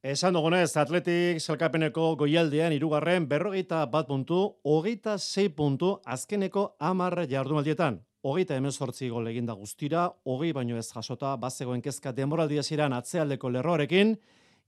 Esan 0.00 0.32
dugunez, 0.32 0.78
Atletik 0.80 1.42
salkapeneko 1.44 2.14
goialdean 2.16 2.72
irugarren 2.72 3.26
berrogeita 3.28 3.82
bat 3.84 4.06
puntu, 4.08 4.38
hogeita 4.64 5.18
sei 5.18 5.50
puntu 5.52 5.98
azkeneko 6.06 6.76
amarra 6.78 7.26
jardunaldietan. 7.28 8.00
hogeita 8.22 8.56
emezortzi 8.56 9.08
gol 9.08 9.28
eginda 9.28 9.52
guztira, 9.52 10.06
hogei 10.24 10.52
baino 10.52 10.76
ez 10.76 10.86
jasota, 10.88 11.36
bazegoen 11.36 11.82
kezka 11.82 12.12
demoraldia 12.12 12.62
ziren 12.62 12.92
atzealdeko 12.92 13.50
lerroarekin, 13.50 14.16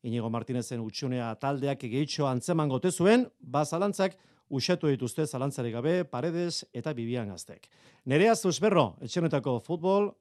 Inigo 0.02 0.28
Martinezen 0.30 0.80
utxunea 0.80 1.34
taldeak 1.34 1.80
gehitxo 1.80 2.26
antzeman 2.26 2.68
gote 2.68 2.90
zuen, 2.90 3.26
ba 3.40 3.64
zalantzak 3.64 4.16
usatu 4.50 4.88
dituzte 4.88 5.26
zalantzarik 5.26 5.72
gabe 5.72 6.04
paredes 6.04 6.64
eta 6.74 6.92
bibian 6.92 7.28
gaztek. 7.28 7.68
Nerea 8.04 8.34
Zuzberro, 8.34 8.96
etxenetako 9.00 9.60
futbol, 9.60 10.12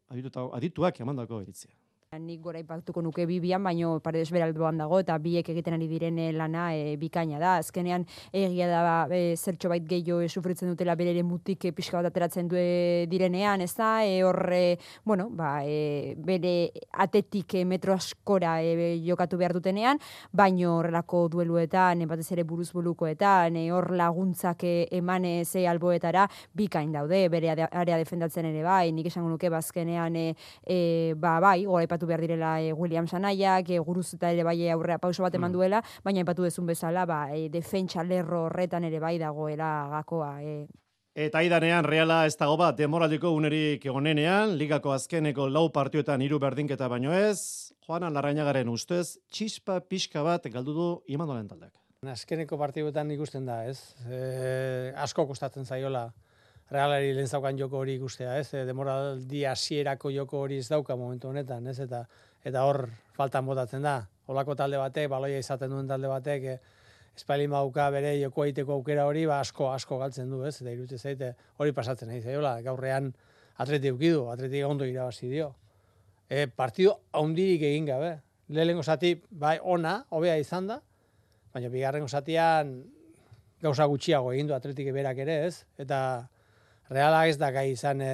adituak 0.54 1.00
emandako 1.02 1.42
eritzia. 1.42 1.72
Nik 2.12 2.42
gora 2.44 2.60
ipatuko 2.60 3.00
nuke 3.00 3.24
bibian, 3.24 3.64
baino 3.64 3.94
paredes 4.04 4.34
beraldoan 4.36 4.82
dago, 4.82 4.98
eta 5.00 5.16
biek 5.24 5.48
egiten 5.54 5.78
ari 5.78 5.86
diren 5.88 6.18
eh, 6.20 6.34
lana 6.36 6.66
e, 6.76 6.98
bikaina 7.00 7.38
da. 7.40 7.54
Azkenean, 7.62 8.04
egia 8.36 8.66
da, 8.68 8.96
e, 9.08 9.38
zertxo 9.38 9.70
bait 9.72 9.86
gehiago 9.88 10.18
e, 10.20 10.28
sufritzen 10.28 10.68
dutela 10.68 10.98
berere 11.00 11.24
mutik 11.24 11.64
e, 11.64 11.72
pixka 11.72 12.02
bat 12.02 12.10
ateratzen 12.10 12.50
du 12.52 12.60
direnean, 13.08 13.64
ez 13.64 13.72
da? 13.78 14.04
E, 14.04 14.18
horre, 14.28 14.78
bueno, 15.08 15.30
ba, 15.32 15.62
e, 15.64 16.18
bere 16.20 16.74
atetik 17.00 17.56
e, 17.56 17.64
metro 17.64 17.96
askora 17.96 18.58
e, 18.60 18.98
jokatu 19.08 19.40
behar 19.40 19.56
dutenean, 19.56 20.04
baino 20.36 20.82
horrelako 20.82 21.24
dueluetan, 21.32 22.04
e, 22.04 22.10
batez 22.12 22.28
ere 22.36 22.44
buruz 22.44 22.74
bulukoetan, 22.76 23.56
e, 23.56 23.70
hor 23.72 23.88
laguntzak 23.96 24.68
eman 24.68 25.30
ze 25.46 25.64
alboetara, 25.64 26.28
bikain 26.60 26.92
daude, 26.92 27.24
bere 27.32 27.56
area 27.56 28.04
defendatzen 28.04 28.52
ere 28.52 28.68
bai, 28.68 28.92
nik 28.92 29.08
esango 29.08 29.32
nuke 29.32 29.48
bazkenean, 29.56 30.20
e, 30.20 30.28
e, 30.68 30.82
ba, 31.16 31.40
bai, 31.40 31.64
gora 31.64 32.01
aipatu 32.02 32.08
behar 32.08 32.22
direla 32.22 32.62
e, 32.62 32.74
William 32.74 33.08
Sanaiak, 33.08 33.70
e, 33.70 33.80
guruz 33.80 34.14
eta 34.16 34.32
ere 34.32 34.44
bai 34.44 34.70
aurrea 34.70 34.98
pauso 34.98 35.24
bat 35.24 35.34
eman 35.36 35.52
mm. 35.52 35.54
duela, 35.54 35.82
baina 36.04 36.22
aipatu 36.22 36.44
dezun 36.44 36.66
bezala, 36.66 37.06
ba, 37.06 37.30
e, 37.34 37.50
defentsa 37.50 38.04
lerro 38.04 38.48
horretan 38.48 38.84
ere 38.84 39.00
bai 39.00 39.18
dagoela 39.20 39.88
gakoa. 39.92 40.42
E. 40.42 40.68
Eta 41.14 41.42
idanean, 41.44 41.84
reala 41.84 42.26
ez 42.26 42.38
dago 42.38 42.58
bat, 42.58 42.76
demoraldiko 42.78 43.32
unerik 43.36 43.86
egonenean, 43.86 44.58
ligako 44.58 44.94
azkeneko 44.94 45.50
lau 45.50 45.70
partioetan 45.70 46.22
hiru 46.22 46.40
berdinketa 46.40 46.88
baino 46.88 47.14
ez, 47.14 47.74
Juanan 47.86 48.14
Larrañagaren 48.14 48.70
ustez, 48.70 49.20
txispa 49.30 49.82
pixka 49.82 50.24
bat 50.24 50.48
galdu 50.50 50.74
du 50.74 50.90
imandolen 51.08 51.48
taldeak. 51.48 51.76
Azkeneko 52.08 52.58
partioetan 52.58 53.12
ikusten 53.12 53.46
da, 53.46 53.66
ez? 53.68 53.94
E, 54.08 54.94
asko 54.98 55.28
kostatzen 55.28 55.66
zaiola 55.66 56.10
realari 56.72 57.14
lehen 57.14 57.28
zaukan 57.28 57.58
joko 57.60 57.82
hori 57.84 57.98
ikustea, 58.00 58.38
ez? 58.40 58.54
E, 58.56 58.64
demoraldi 58.66 59.44
hasierako 59.46 60.12
joko 60.16 60.46
hori 60.46 60.62
ez 60.62 60.70
dauka 60.72 60.96
momentu 60.96 61.30
honetan, 61.30 61.68
ez? 61.68 61.80
Eta 61.84 62.06
eta 62.48 62.64
hor 62.66 62.86
faltan 63.18 63.46
botatzen 63.46 63.84
da. 63.86 63.98
Olako 64.32 64.56
talde 64.56 64.80
batek, 64.80 65.10
baloia 65.12 65.42
izaten 65.42 65.70
duen 65.74 65.90
talde 65.90 66.10
batek, 66.10 66.48
e, 66.48 66.80
espaili 67.18 67.50
mauka 67.52 67.90
bere 67.92 68.16
joko 68.22 68.46
egiteko 68.48 68.80
aukera 68.80 69.06
hori, 69.06 69.26
ba 69.28 69.42
asko 69.44 69.70
asko 69.74 70.00
galtzen 70.00 70.32
du, 70.32 70.46
ez? 70.48 70.56
Eta 70.62 70.72
irutze 70.72 70.98
zaite 70.98 71.34
hori 71.60 71.76
pasatzen 71.76 72.10
nahi 72.10 72.22
zaiola. 72.22 72.56
Gaurrean 72.66 73.12
atleti 73.60 73.92
ukidu, 73.92 74.30
atleti 74.32 74.64
ondo 74.64 74.88
irabazi 74.88 75.30
dio. 75.30 75.52
E, 76.30 76.48
partido 76.48 77.02
haundirik 77.12 77.68
egin 77.68 77.92
gabe. 77.92 78.16
Lehenengo 78.52 78.84
zati, 78.84 79.14
bai, 79.30 79.58
ona, 79.62 80.06
hobea 80.10 80.38
izan 80.40 80.68
da, 80.72 80.82
baina 81.54 81.70
bigarrengo 81.72 82.08
zatian 82.08 82.78
gauza 83.62 83.86
gutxiago 83.86 84.32
egin 84.34 84.48
du 84.48 84.56
atletik 84.56 84.90
berak 84.96 85.20
ere, 85.24 85.36
ez? 85.48 85.66
Eta 85.80 86.00
reala 86.92 87.24
ez 87.28 87.38
da 87.40 87.52
gai 87.56 87.72
izan, 87.72 88.04
e, 88.04 88.12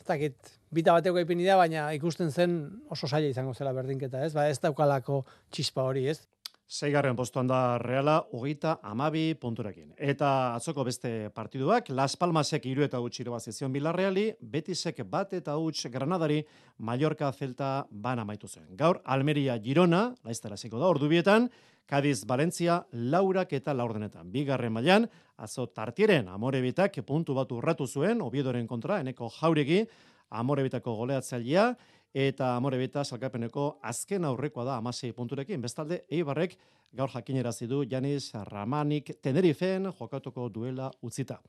ez 0.00 0.06
dakit, 0.06 0.52
bita 0.74 0.94
bateko 0.96 1.22
ipin 1.22 1.42
da, 1.44 1.56
baina 1.60 1.88
ikusten 1.96 2.30
zen 2.30 2.60
oso 2.92 3.08
saia 3.08 3.30
izango 3.32 3.54
zela 3.54 3.72
berdinketa, 3.72 4.24
ez? 4.26 4.32
Ba, 4.36 4.48
ez 4.50 4.60
daukalako 4.62 5.24
txispa 5.50 5.86
hori, 5.88 6.08
ez? 6.12 6.20
Zeigarren 6.64 7.14
postuan 7.14 7.46
da 7.46 7.76
Reala, 7.78 8.14
hogeita 8.32 8.78
amabi 8.82 9.34
punturekin. 9.36 9.90
Eta 10.00 10.54
atzoko 10.56 10.84
beste 10.84 11.28
partiduak, 11.36 11.90
Las 11.92 12.16
Palmasek 12.16 12.64
iru 12.66 12.86
eta 12.86 13.02
utxiro 13.04 13.34
bazizion 13.34 13.72
Bilarreali, 13.72 14.30
Betisek 14.40 15.02
bat 15.10 15.34
eta 15.36 15.58
utx 15.60 15.90
Granadari, 15.92 16.40
Mallorca 16.78 17.30
Zelta 17.32 17.86
ban 17.90 18.18
amaitu 18.18 18.48
zen. 18.48 18.64
Gaur, 18.80 19.02
Almeria 19.04 19.58
Girona, 19.60 20.14
laiztara 20.24 20.56
ziko 20.56 20.80
da, 20.80 20.88
ordubietan, 20.88 21.50
Kadiz 21.86 22.24
Valentzia 22.26 22.78
laurak 22.92 23.52
eta 23.52 23.74
laurdenetan. 23.76 24.30
Bigarren 24.32 24.72
mailan 24.72 25.08
azo 25.36 25.66
tartieren 25.66 26.28
amorebitak 26.32 26.96
puntu 27.04 27.34
bat 27.34 27.50
urratu 27.52 27.86
zuen, 27.86 28.22
obiedoren 28.22 28.66
kontra, 28.66 29.00
eneko 29.04 29.28
jauregi, 29.28 29.82
amorebitako 30.30 30.94
goleatzailea, 30.96 31.66
eta 32.14 32.54
amorebita 32.56 33.02
salkapeneko 33.04 33.80
azken 33.82 34.24
aurrekoa 34.24 34.64
da 34.64 34.76
amasei 34.78 35.12
punturekin. 35.12 35.60
Bestalde, 35.60 36.04
eibarrek 36.08 36.56
gaur 36.94 37.10
jakinerazi 37.10 37.66
du 37.66 37.82
Janis 37.90 38.30
Ramanik 38.50 39.16
Tenerifen 39.20 39.90
jokatuko 39.98 40.48
duela 40.48 40.90
utzita. 41.02 41.40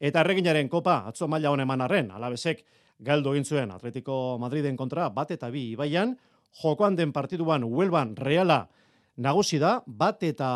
Eta 0.00 0.24
erreginaren 0.24 0.68
kopa, 0.68 1.02
atzo 1.06 1.28
maila 1.28 1.52
honeman 1.52 1.84
arren, 1.84 2.10
alabesek 2.10 2.64
galdo 2.98 3.34
egin 3.34 3.44
zuen 3.44 3.70
Atletico 3.70 4.38
Madriden 4.40 4.76
kontra 4.76 5.10
bat 5.10 5.30
eta 5.30 5.50
bi 5.50 5.70
ibaian, 5.72 6.16
jokoan 6.62 6.96
den 6.96 7.12
partiduan 7.12 7.64
Huelban 7.64 8.16
Reala 8.16 8.64
Nagusi 9.14 9.60
da, 9.62 9.76
bat 9.86 10.22
eta 10.26 10.46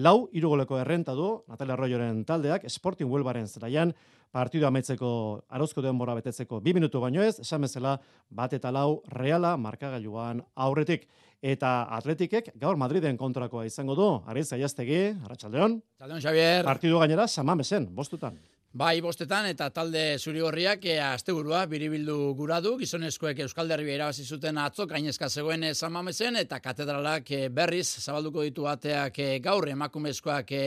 lau 0.00 0.28
irugoleko 0.32 0.78
errenta 0.80 1.12
du, 1.12 1.42
Natalia 1.48 1.74
Arroyoren 1.74 2.22
taldeak, 2.24 2.64
Sporting 2.72 3.10
Huelbaren 3.10 3.44
zelaian, 3.44 3.92
partidu 4.32 4.64
ametzeko 4.64 5.10
arozko 5.52 5.84
denbora 5.84 6.14
betetzeko 6.16 6.62
bi 6.64 6.72
minutu 6.72 7.02
baino 7.02 7.20
ez, 7.20 7.34
esan 7.44 7.66
bezala, 7.66 7.98
bat 8.30 8.54
eta 8.56 8.72
lau 8.72 9.02
reala 9.12 9.58
markagailuan 9.60 10.40
aurretik. 10.56 11.04
Eta 11.42 11.82
atletikek 11.98 12.52
gaur 12.62 12.78
Madriden 12.80 13.18
kontrakoa 13.18 13.66
izango 13.66 13.98
du, 13.98 14.08
Ariz 14.30 14.46
Aiaztegi, 14.56 15.02
Arratxaldeon. 15.26 15.76
Arratxaldeon, 15.98 16.24
Xavier. 16.24 16.64
Partidu 16.64 17.02
gainera, 17.02 17.26
samamesen, 17.28 17.90
bostutan. 17.92 18.38
Bai, 18.72 19.02
bostetan 19.04 19.44
eta 19.50 19.66
talde 19.68 20.16
zurigorriak 20.16 20.86
e, 20.88 20.94
asteburua 21.04 21.66
biribildu 21.68 22.14
gura 22.38 22.56
du, 22.64 22.70
gizonezkoek 22.80 23.42
Euskal 23.44 23.68
Derbi 23.68 23.92
irabazi 23.92 24.24
zuten 24.24 24.56
atzo 24.56 24.86
gainezka 24.88 25.28
zegoen 25.28 25.66
zamamezen 25.74 26.40
eta 26.40 26.56
katedralak 26.64 27.28
e, 27.36 27.42
berriz 27.52 28.00
zabalduko 28.00 28.46
ditu 28.48 28.64
bateak 28.64 29.20
e, 29.20 29.28
gaur 29.44 29.68
emakumezkoak 29.68 30.56
e, 30.56 30.64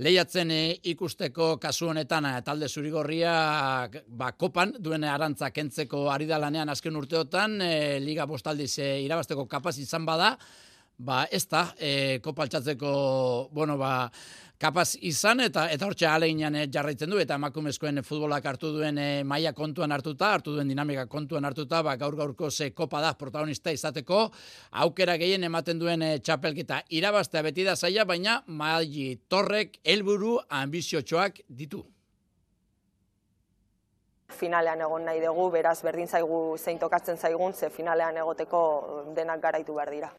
lehiatzen 0.00 0.56
ikusteko 0.94 1.58
kasu 1.60 1.92
honetan. 1.92 2.32
Talde 2.48 2.72
zurigorria 2.72 3.36
ba, 4.08 4.32
kopan 4.32 4.78
duen 4.80 5.04
arantza 5.04 5.52
kentzeko 5.52 6.06
ari 6.16 6.24
da 6.24 6.40
lanean 6.40 6.72
azken 6.72 6.96
urteotan 6.96 7.60
liga 8.00 8.24
bostaldiz 8.24 8.78
e, 8.78 8.94
irabasteko 9.04 9.44
kapaz 9.44 9.76
izan 9.84 10.08
bada, 10.08 10.38
ba 10.98 11.24
ez 11.30 11.46
da 11.48 11.74
e, 11.78 12.20
kopaltzatzeko, 12.22 13.48
bueno, 13.52 13.76
ba, 13.78 14.10
kapaz 14.60 14.94
izan 15.02 15.42
eta 15.42 15.66
eta 15.74 15.86
hortxe 15.88 16.06
aleinan 16.06 16.54
eh, 16.54 16.66
jarraitzen 16.72 17.10
du 17.10 17.18
eta 17.18 17.34
emakumezkoen 17.34 18.02
futbolak 18.06 18.46
hartu 18.46 18.70
duen 18.76 18.98
e, 18.98 19.08
maila 19.26 19.52
kontuan 19.52 19.92
hartuta, 19.92 20.30
hartu 20.32 20.54
duen 20.54 20.68
dinamika 20.70 21.06
kontuan 21.10 21.44
hartuta, 21.44 21.82
ba, 21.82 21.96
gaur 22.00 22.16
gaurko 22.16 22.50
ze 22.50 22.70
kopa 22.70 23.00
da 23.02 23.14
protagonista 23.18 23.74
izateko, 23.74 24.28
aukera 24.84 25.16
gehien 25.18 25.44
ematen 25.44 25.78
duen 25.78 26.02
e, 26.02 26.18
txapelketa 26.20 26.84
irabaztea 26.90 27.42
beti 27.42 27.64
da 27.64 27.74
zaila, 27.76 28.04
baina 28.04 28.42
maili 28.46 29.16
torrek 29.28 29.80
helburu 29.84 30.38
ambiziotxoak 30.48 31.42
ditu. 31.48 31.82
Finalean 34.34 34.80
egon 34.80 35.04
nahi 35.06 35.20
dugu, 35.22 35.50
beraz 35.50 35.80
berdin 35.84 36.08
zaigu 36.08 36.56
zein 36.58 36.78
tokatzen 36.78 37.18
zaigun, 37.18 37.52
ze 37.52 37.68
finalean 37.70 38.16
egoteko 38.16 39.12
denak 39.14 39.42
garaitu 39.42 39.74
behar 39.74 39.90
dira. 39.90 40.10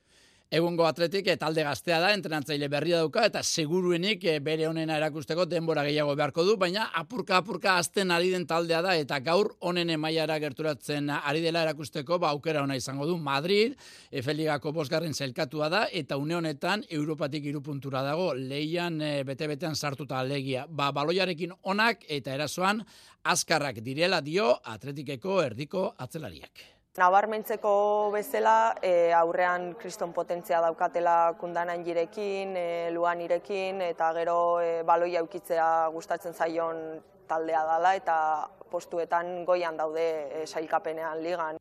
Egungo 0.55 0.85
atletik 0.87 1.25
eta 1.27 1.49
alde 1.49 1.65
gaztea 1.67 1.97
da, 1.99 2.13
entrenatzaile 2.15 2.69
berria 2.71 3.01
dauka 3.01 3.25
eta 3.27 3.41
seguruenik 3.43 4.21
eh, 4.23 4.37
bere 4.39 4.69
honena 4.69 4.95
erakusteko 5.01 5.43
denbora 5.51 5.81
gehiago 5.83 6.13
beharko 6.15 6.45
du, 6.47 6.53
baina 6.55 6.85
apurka 6.95 7.41
apurka 7.41 7.73
azten 7.75 8.13
ari 8.15 8.29
den 8.31 8.45
taldea 8.47 8.79
da 8.85 8.93
eta 8.95 9.17
gaur 9.25 9.49
honen 9.59 9.89
emaiara 9.97 10.37
gerturatzen 10.39 11.09
ari 11.17 11.41
dela 11.43 11.65
erakusteko 11.65 12.19
ba 12.23 12.29
aukera 12.31 12.61
ona 12.63 12.77
izango 12.79 13.07
du 13.09 13.17
Madrid, 13.17 13.73
Efeligako 14.11 14.71
bosgarren 14.71 15.13
zelkatua 15.13 15.67
da 15.73 15.81
eta 15.91 16.15
une 16.15 16.37
honetan 16.37 16.85
Europatik 16.87 17.49
irupuntura 17.51 18.05
dago, 18.05 18.29
leian 18.33 19.01
bete-betean 19.27 19.75
sartuta 19.75 20.21
alegia. 20.21 20.63
Ba, 20.69 20.93
baloiarekin 20.95 21.51
onak 21.63 22.07
eta 22.07 22.31
erasoan 22.31 22.79
azkarrak 23.23 23.83
direla 23.83 24.21
dio 24.21 24.53
atletikeko 24.63 25.41
erdiko 25.49 25.89
atzelariak. 25.97 26.63
Nabarmentzeko 26.95 28.09
bezala, 28.13 28.77
e, 28.79 29.11
aurrean 29.11 29.73
kriston 29.75 30.13
potentzia 30.15 30.61
daukatela 30.63 31.33
kundanan 31.35 31.83
jirekin, 31.83 32.53
e, 32.55 32.67
luan 32.95 33.19
irekin, 33.19 33.81
eta 33.83 34.13
gero 34.15 34.37
e, 34.63 34.69
baloi 34.87 35.17
aukitzea 35.19 35.89
gustatzen 35.91 36.31
zaion 36.31 36.79
taldea 37.27 37.65
dala, 37.67 37.91
eta 37.99 38.15
postuetan 38.71 39.43
goian 39.43 39.75
daude 39.75 40.05
e, 40.07 40.45
sailkapenean 40.47 41.19
ligan. 41.19 41.59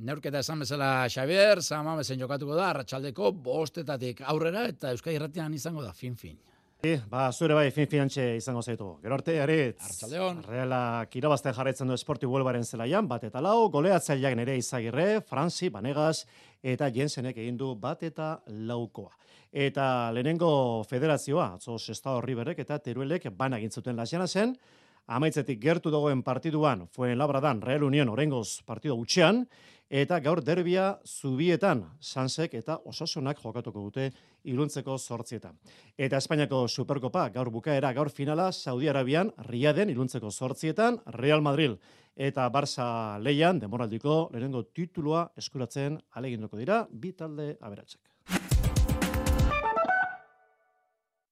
Neurketa 0.00 0.40
esan 0.40 0.64
bezala 0.64 1.04
Xavier, 1.12 1.60
sama 1.60 1.98
bezen 1.98 2.24
jokatuko 2.24 2.56
da, 2.56 2.70
arratsaldeko 2.70 3.34
bostetatik 3.36 4.24
aurrera, 4.32 4.64
eta 4.72 4.94
Euskal 4.96 5.12
Irratian 5.12 5.52
izango 5.60 5.84
da, 5.84 5.92
fin-fin. 5.92 6.40
E, 6.82 6.94
ba, 7.10 7.26
zure 7.30 7.52
bai, 7.52 7.66
fin 7.76 7.84
finantxe 7.84 8.22
izango 8.38 8.62
zaitu. 8.64 8.86
Gero 9.02 9.12
arte, 9.18 9.34
aritz. 9.42 9.82
Artzaldeon. 9.84 10.38
Reala 10.48 11.04
kirabazten 11.12 11.52
jarraitzen 11.52 11.90
du 11.90 11.92
esporti 11.92 12.24
huelbaren 12.24 12.64
zelaian, 12.64 13.04
bat 13.08 13.26
eta 13.28 13.42
lau, 13.44 13.68
goleatzaileak 13.74 14.38
nere 14.38 14.54
izagirre, 14.56 15.20
Franzi, 15.28 15.68
Banegas, 15.68 16.24
eta 16.64 16.88
Jensenek 16.88 17.36
egin 17.36 17.58
du 17.60 17.74
bat 17.76 18.00
eta 18.08 18.30
laukoa. 18.70 19.12
Eta 19.52 20.08
lehenengo 20.16 20.52
federazioa, 20.88 21.50
atzo 21.58 21.76
sesta 21.76 22.14
horri 22.16 22.38
berrek 22.38 22.64
eta 22.64 22.78
teruelek 22.80 23.28
ban 23.36 23.58
egin 23.58 23.76
zuten 23.76 24.00
lasiana 24.00 24.26
zen, 24.26 24.56
amaitzetik 25.04 25.60
gertu 25.60 25.92
dagoen 25.92 26.22
partiduan, 26.24 26.86
Fuen 26.94 27.18
Labradan, 27.18 27.60
Real 27.60 27.84
Union, 27.84 28.08
orengoz 28.08 28.62
partidu 28.64 28.96
gutxean, 28.96 29.44
eta 29.90 30.20
gaur 30.22 30.40
derbia 30.46 31.00
zubietan, 31.04 31.82
Sansek 32.00 32.54
eta 32.54 32.78
Osasunak 32.86 33.40
jokatuko 33.42 33.82
dute 33.88 34.10
iluntzeko 34.44 34.96
sortzietan. 34.98 35.58
Eta 35.98 36.16
Espainiako 36.16 36.66
Superkopa, 36.68 37.28
gaur 37.34 37.50
bukaera, 37.50 37.92
gaur 37.92 38.08
finala, 38.08 38.52
Saudi 38.52 38.88
Arabian, 38.88 39.32
Riaden, 39.50 39.90
iluntzeko 39.90 40.30
sortzietan, 40.30 41.00
Real 41.18 41.42
Madrid 41.42 41.76
eta 42.20 42.48
Barça 42.52 43.18
leian, 43.22 43.58
demoraldiko, 43.62 44.28
lehenengo 44.32 44.64
titulua 44.76 45.30
eskuratzen 45.40 45.98
aleginduko 46.18 46.60
dira, 46.60 46.84
bi 46.90 47.12
talde 47.16 47.54
aberatsak. 47.60 48.09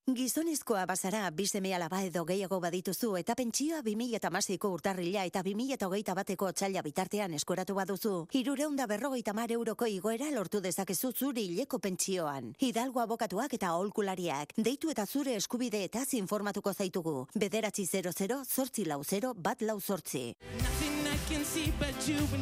Gizonezkoa 0.09 0.87
bazara, 0.89 1.27
bizeme 1.37 1.75
alaba 1.77 1.99
edo 2.01 2.23
gehiago 2.25 2.59
badituzu 2.65 3.11
eta 3.21 3.35
pentsioa 3.37 3.83
2008ko 3.85 4.71
urtarrila 4.73 5.27
eta 5.29 5.43
2008 5.45 6.15
bateko 6.17 6.49
txaila 6.57 6.81
bitartean 6.87 7.35
eskoratu 7.37 7.75
baduzu. 7.77 8.13
Hirureunda 8.33 8.87
berrogeita 8.89 9.35
mar 9.37 9.53
euroko 9.53 9.85
igoera 9.85 10.31
lortu 10.33 10.63
dezakezu 10.65 11.13
zuri 11.13 11.45
hileko 11.51 11.79
pentsioan. 11.79 12.55
Hidalgo 12.59 13.03
abokatuak 13.05 13.53
eta 13.59 13.69
aholkulariak. 13.75 14.57
Deitu 14.57 14.89
eta 14.89 15.05
zure 15.05 15.37
eskubide 15.37 15.85
eta 15.85 16.07
informatuko 16.13 16.73
zaitugu. 16.73 17.27
Bederatzi 17.35 17.85
00 17.85 18.45
zortzi 18.47 18.87
lau 18.87 19.03
0 19.05 19.35
bat 19.37 19.61
lau 19.61 19.79
zortzi. 19.79 20.37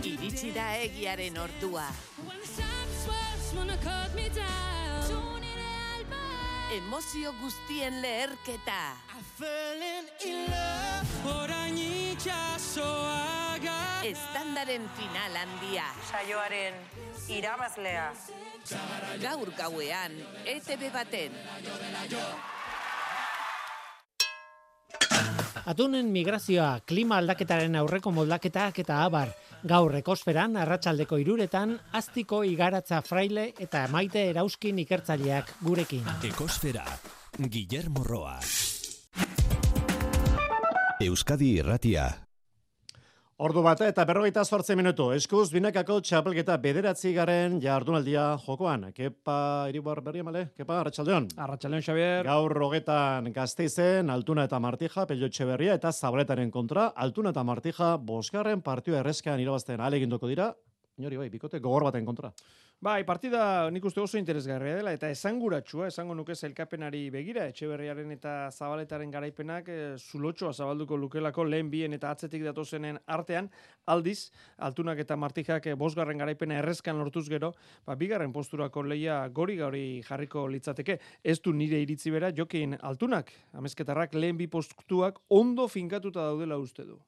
Iritsi 0.07 0.53
da 0.55 0.71
egiaren 0.79 1.39
ordua. 1.39 1.91
Emozio 6.77 7.33
guztien 7.41 8.03
leherketa. 8.03 8.99
Estandaren 14.05 14.85
final 14.99 15.39
handia. 15.41 15.87
Saioaren 16.11 16.77
irabazlea. 17.33 18.11
Gaur 19.25 19.55
gauean, 19.57 20.21
ETV 20.45 20.91
baten. 20.93 21.41
Atunen 25.65 26.13
migrazioa, 26.13 26.83
klima 26.85 27.23
aldaketaren 27.23 27.81
aurreko 27.81 28.13
moldaketak 28.13 28.85
eta 28.85 29.01
abar. 29.07 29.33
Gaur 29.65 29.95
ekosferan, 29.99 30.57
arratsaldeko 30.61 31.19
iruretan, 31.23 31.77
aztiko 31.97 32.43
igaratza 32.45 33.01
fraile 33.03 33.49
eta 33.59 33.87
maite 33.89 34.27
erauskin 34.31 34.79
ikertzaileak 34.85 35.57
gurekin. 35.63 36.05
Ekosfera, 36.29 36.85
Guillermo 37.39 38.05
Roa. 38.05 38.39
Euskadi 41.01 41.57
Irratia. 41.61 42.26
Ordu 43.37 43.61
bat 43.61 43.83
eta 43.85 44.05
berrogeita 44.09 44.47
zortze 44.49 44.73
minutu. 44.81 45.11
Eskuz, 45.13 45.51
binakako 45.53 45.99
txapelketa 46.01 46.55
bederatzi 46.57 47.11
garen 47.13 47.59
jardunaldia 47.61 48.23
jokoan. 48.41 48.87
Kepa, 48.97 49.35
iribar 49.69 50.01
berri 50.07 50.23
emale? 50.23 50.47
Kepa, 50.57 50.79
Arratxaldeon. 50.81 51.27
Arratxaldeon, 51.45 51.85
Xavier. 51.85 52.25
Gaur 52.25 52.55
rogetan 52.57 53.29
gazteizen, 53.37 54.09
Altuna 54.09 54.47
eta 54.49 54.57
Martija, 54.57 55.05
pelotxe 55.05 55.45
berria 55.45 55.77
eta 55.77 55.93
Zabletaren 55.93 56.49
kontra. 56.51 56.87
Altuna 56.97 57.35
eta 57.37 57.45
Martija, 57.45 57.91
bosgarren 58.01 58.65
partioa 58.65 59.03
errezkean 59.03 59.45
irabazten 59.45 59.85
aleginduko 59.85 60.33
dira. 60.33 60.55
Inori 60.97 61.21
bai, 61.21 61.29
bikote 61.29 61.61
gogor 61.61 61.85
baten 61.91 62.09
kontra. 62.09 62.33
Bai, 62.77 63.07
partida 63.09 63.71
nik 63.73 63.87
uste 63.89 64.03
oso 64.03 64.19
interesgarria 64.21 64.75
dela 64.77 64.91
eta 64.93 65.09
esanguratsua, 65.09 65.87
esango 65.89 66.13
nuke 66.15 66.35
zelkapenari 66.37 67.07
begira, 67.09 67.47
etxeberriaren 67.49 68.13
eta 68.13 68.35
zabaletaren 68.53 69.15
garaipenak 69.15 69.71
e, 69.73 69.79
zulotxoa 69.97 70.53
zabalduko 70.53 70.99
lukelako 71.01 71.47
lehen 71.49 71.71
bien 71.73 71.97
eta 71.97 72.11
atzetik 72.13 72.45
datozenen 72.45 73.01
artean, 73.07 73.49
aldiz, 73.89 74.29
altunak 74.69 75.01
eta 75.01 75.17
martijak 75.17 75.71
e, 75.73 75.75
bosgarren 75.75 76.21
garaipena 76.21 76.61
errezkan 76.61 77.01
lortuz 77.01 77.25
gero, 77.33 77.55
ba, 77.89 77.97
bigarren 77.97 78.37
posturako 78.37 78.85
leia 78.85 79.23
gori 79.33 79.57
gauri 79.57 79.85
jarriko 80.05 80.45
litzateke, 80.45 81.01
ez 81.25 81.41
du 81.41 81.57
nire 81.57 81.81
iritzi 81.81 82.13
bera, 82.13 82.29
jokin 82.29 82.77
altunak, 82.83 83.33
amezketarrak 83.57 84.21
lehen 84.21 84.37
bi 84.37 84.53
postuak 84.53 85.25
ondo 85.33 85.67
finkatuta 85.67 86.29
daudela 86.29 86.61
uste 86.61 86.85
du 86.85 87.01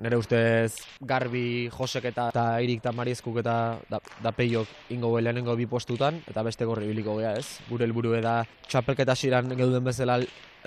nire 0.00 0.16
ustez 0.16 0.74
garbi 1.00 1.68
josek 1.72 2.10
eta, 2.12 2.28
eta 2.32 2.44
irik 2.64 2.82
eta 2.82 2.92
mariezkuk 2.92 3.40
eta 3.42 3.54
da, 3.90 4.00
da 4.22 4.32
peiok 4.32 4.92
ingo 4.94 5.14
lehenengo 5.20 5.56
bi 5.56 5.66
postutan, 5.66 6.20
eta 6.28 6.42
beste 6.46 6.64
gorri 6.68 6.86
biliko 6.90 7.16
gea 7.18 7.36
ez. 7.38 7.46
Gure 7.68 7.86
helburu 7.86 8.14
da 8.22 8.42
txapelketa 8.68 9.14
siran 9.14 9.56
geuden 9.56 9.84
bezala 9.84 10.20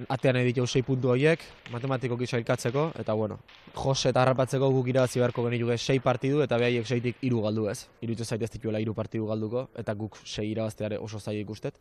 atean 0.10 0.40
editu 0.42 0.66
sei 0.68 0.82
puntu 0.84 1.12
horiek, 1.12 1.42
matematiko 1.72 2.18
sailkatzeko, 2.26 2.92
eta 3.00 3.14
bueno, 3.14 3.40
jose 3.76 4.10
eta 4.10 4.22
harrapatzeko 4.22 4.72
guk 4.72 4.88
irabazi 4.88 5.20
beharko 5.20 5.44
geniluke 5.50 5.78
sei 5.78 6.00
partidu, 6.00 6.42
eta 6.42 6.58
behaiek 6.58 6.88
seitik 6.88 7.18
iru 7.22 7.42
galdu 7.42 7.68
ez. 7.70 7.88
Irutu 8.02 8.26
zaitez 8.26 8.50
tituela 8.50 8.80
iru 8.80 8.94
partidu 8.94 9.28
galduko, 9.28 9.70
eta 9.76 9.94
guk 9.94 10.18
sei 10.26 10.52
irabazteare 10.52 10.98
oso 10.98 11.20
zaila 11.20 11.42
ikustet. 11.42 11.80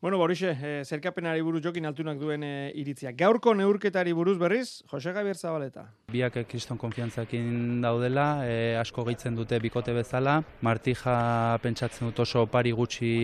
Bueno, 0.00 0.16
Borixe, 0.16 0.56
eh, 0.62 0.82
zerkapenari 0.84 1.42
buruz 1.42 1.60
jokin 1.62 1.84
altunak 1.84 2.16
duen 2.18 2.42
eh, 2.42 2.72
iritzia. 2.74 3.10
Gaurko 3.12 3.52
neurketari 3.54 4.14
buruz 4.16 4.38
berriz, 4.38 4.82
Jose 4.88 5.12
Gabier 5.12 5.36
Zabaleta. 5.36 5.90
Biak 6.10 6.40
kriston 6.50 6.78
konfiantzakin 6.78 7.80
daudela, 7.82 8.42
eh, 8.46 8.76
asko 8.80 9.04
gehitzen 9.06 9.36
dute 9.38 9.58
bikote 9.62 9.94
bezala. 9.94 10.40
Martija 10.60 11.58
pentsatzen 11.62 12.10
dut 12.10 12.24
oso 12.26 12.46
pari 12.50 12.72
gutxi 12.72 13.14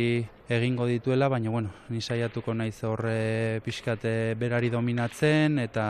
egingo 0.48 0.86
dituela, 0.86 1.28
baina 1.28 1.50
bueno, 1.50 1.70
ni 1.88 2.00
saiatuko 2.00 2.54
naiz 2.54 2.78
horre 2.84 3.60
pixkate 3.64 4.34
berari 4.38 4.70
dominatzen 4.70 5.58
eta 5.58 5.86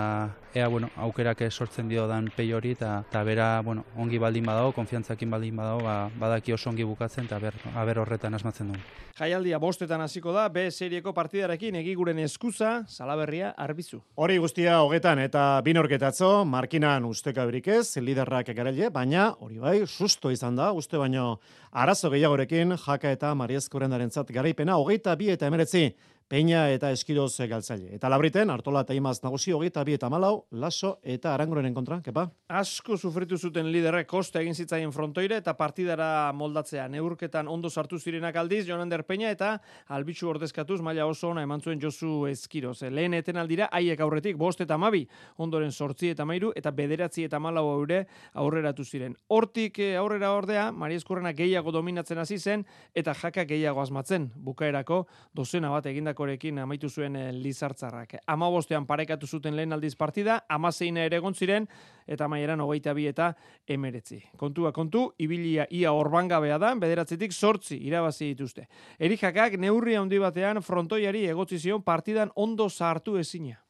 ea 0.56 0.68
bueno, 0.68 0.88
aukerak 0.96 1.42
sortzen 1.50 1.88
dio 1.88 2.06
dan 2.08 2.30
pei 2.34 2.52
hori 2.52 2.70
eta 2.72 3.04
ta 3.10 3.22
bera 3.24 3.60
bueno, 3.60 3.84
ongi 3.96 4.18
baldin 4.18 4.46
badago, 4.46 4.72
konfiantzakin 4.72 5.30
baldin 5.30 5.56
badago, 5.56 5.82
ba, 5.84 5.96
badaki 6.18 6.54
oso 6.56 6.70
ongi 6.70 6.84
bukatzen 6.84 7.26
eta 7.26 7.38
ber, 7.38 7.54
aber 7.74 7.98
horretan 7.98 8.34
asmatzen 8.34 8.72
du. 8.72 8.78
Jaialdia 9.16 9.58
bostetan 9.58 10.00
hasiko 10.00 10.32
da, 10.32 10.48
B 10.48 10.70
serieko 10.70 11.12
partidarekin 11.16 11.76
egiguren 11.76 12.18
eskuza, 12.24 12.84
salaberria 12.88 13.52
arbizu. 13.56 14.00
Hori 14.14 14.38
guztia 14.38 14.80
hogetan 14.80 15.20
eta 15.20 15.60
binorketatzo, 15.64 16.44
markinan 16.86 17.08
usteka 17.10 17.44
ez, 17.66 17.96
liderrak 17.98 18.46
garaile, 18.54 18.90
baina 18.90 19.34
hori 19.40 19.58
bai, 19.58 19.86
susto 19.86 20.30
izan 20.30 20.56
da, 20.56 20.72
uste 20.72 20.96
baino 20.96 21.38
arazo 21.72 22.10
gehiagorekin, 22.10 22.76
jaka 22.76 23.10
eta 23.10 23.34
mariezkoren 23.34 23.90
darentzat 23.90 24.30
garaipena, 24.30 24.76
hogeita 24.76 25.16
bi 25.16 25.30
eta 25.30 25.46
emeretzi, 25.46 25.94
Peña 26.28 26.64
eta 26.74 26.88
Eskiroz 26.90 27.38
galtzaile. 27.46 27.92
Eta 27.94 28.08
labriten, 28.10 28.50
Artola 28.50 28.80
eta 28.82 28.94
Imaz 28.98 29.20
nagusi 29.22 29.52
hogeita 29.54 29.84
bi 29.86 29.92
eta 29.94 30.08
malau, 30.10 30.48
Laso 30.50 30.96
eta 31.04 31.30
Arangoren 31.34 31.70
kontra, 31.74 32.00
kepa? 32.02 32.24
Asko 32.50 32.96
sufritu 32.96 33.38
zuten 33.38 33.68
liderrek 33.70 34.08
koste 34.10 34.40
egin 34.40 34.54
zitzaien 34.58 34.90
frontoire 34.90 35.36
eta 35.38 35.54
partidara 35.54 36.32
moldatzea. 36.34 36.88
Neurketan 36.90 37.46
ondo 37.46 37.70
sartu 37.70 38.00
zirenak 38.00 38.34
aldiz, 38.42 38.64
Jonander 38.66 39.04
Peña 39.06 39.30
eta 39.30 39.60
albitxu 39.86 40.26
ordezkatuz 40.26 40.80
maila 40.82 41.06
oso 41.06 41.28
ona 41.28 41.44
eman 41.46 41.62
zuen 41.62 41.78
Josu 41.80 42.26
Eskiroz. 42.26 42.82
Lehen 42.90 43.14
eten 43.14 43.36
aldira, 43.36 43.70
haiek 43.70 44.02
aurretik, 44.02 44.36
bost 44.36 44.60
eta 44.66 44.76
mabi, 44.76 45.04
ondoren 45.38 45.70
sortzi 45.70 46.10
eta 46.10 46.26
mairu, 46.26 46.50
eta 46.56 46.74
bederatzi 46.74 47.28
eta 47.28 47.38
malau 47.38 47.68
aurre 47.70 48.02
aurreratu 48.34 48.82
ziren. 48.84 49.14
Hortik 49.28 49.78
eh, 49.78 49.94
aurrera 49.94 50.32
ordea, 50.34 50.72
Maria 50.72 50.98
Eskurrena 50.98 51.30
gehiago 51.38 51.70
dominatzen 51.70 52.18
hasi 52.18 52.40
zen, 52.40 52.66
eta 52.94 53.14
jaka 53.14 53.46
gehiago 53.46 53.80
asmatzen. 53.80 54.32
Bukaerako, 54.34 55.04
dozena 55.32 55.70
bat 55.70 55.86
egindak 55.86 56.15
Monakorekin 56.16 56.58
amaitu 56.58 56.88
zuen 56.88 57.16
eh, 57.16 57.32
Lizartzarrak. 57.32 58.14
Ama 58.26 58.48
bostean 58.50 58.86
parekatu 58.86 59.26
zuten 59.26 59.56
lehen 59.56 59.72
aldiz 59.72 59.94
partida, 59.96 60.44
ama 60.48 60.72
zeina 60.72 61.04
ere 61.04 61.20
ziren 61.34 61.68
eta 62.06 62.28
maieran 62.28 62.60
hogeita 62.60 62.94
bi 62.94 63.06
eta 63.06 63.34
emeretzi. 63.68 64.22
Kontua 64.36 64.72
kontu, 64.72 65.12
ibilia 65.18 65.66
ia 65.70 65.92
orbangabea 65.92 66.58
da, 66.58 66.74
bederatzetik 66.74 67.32
sortzi 67.32 67.76
irabazi 67.76 68.32
dituzte. 68.32 68.66
Erijakak 68.98 69.58
neurri 69.58 69.94
handi 69.94 70.18
batean 70.18 70.62
frontoiari 70.62 71.26
egotzi 71.26 71.58
zion 71.58 71.82
partidan 71.82 72.30
ondo 72.34 72.68
sartu 72.70 73.18
ezina 73.18 73.65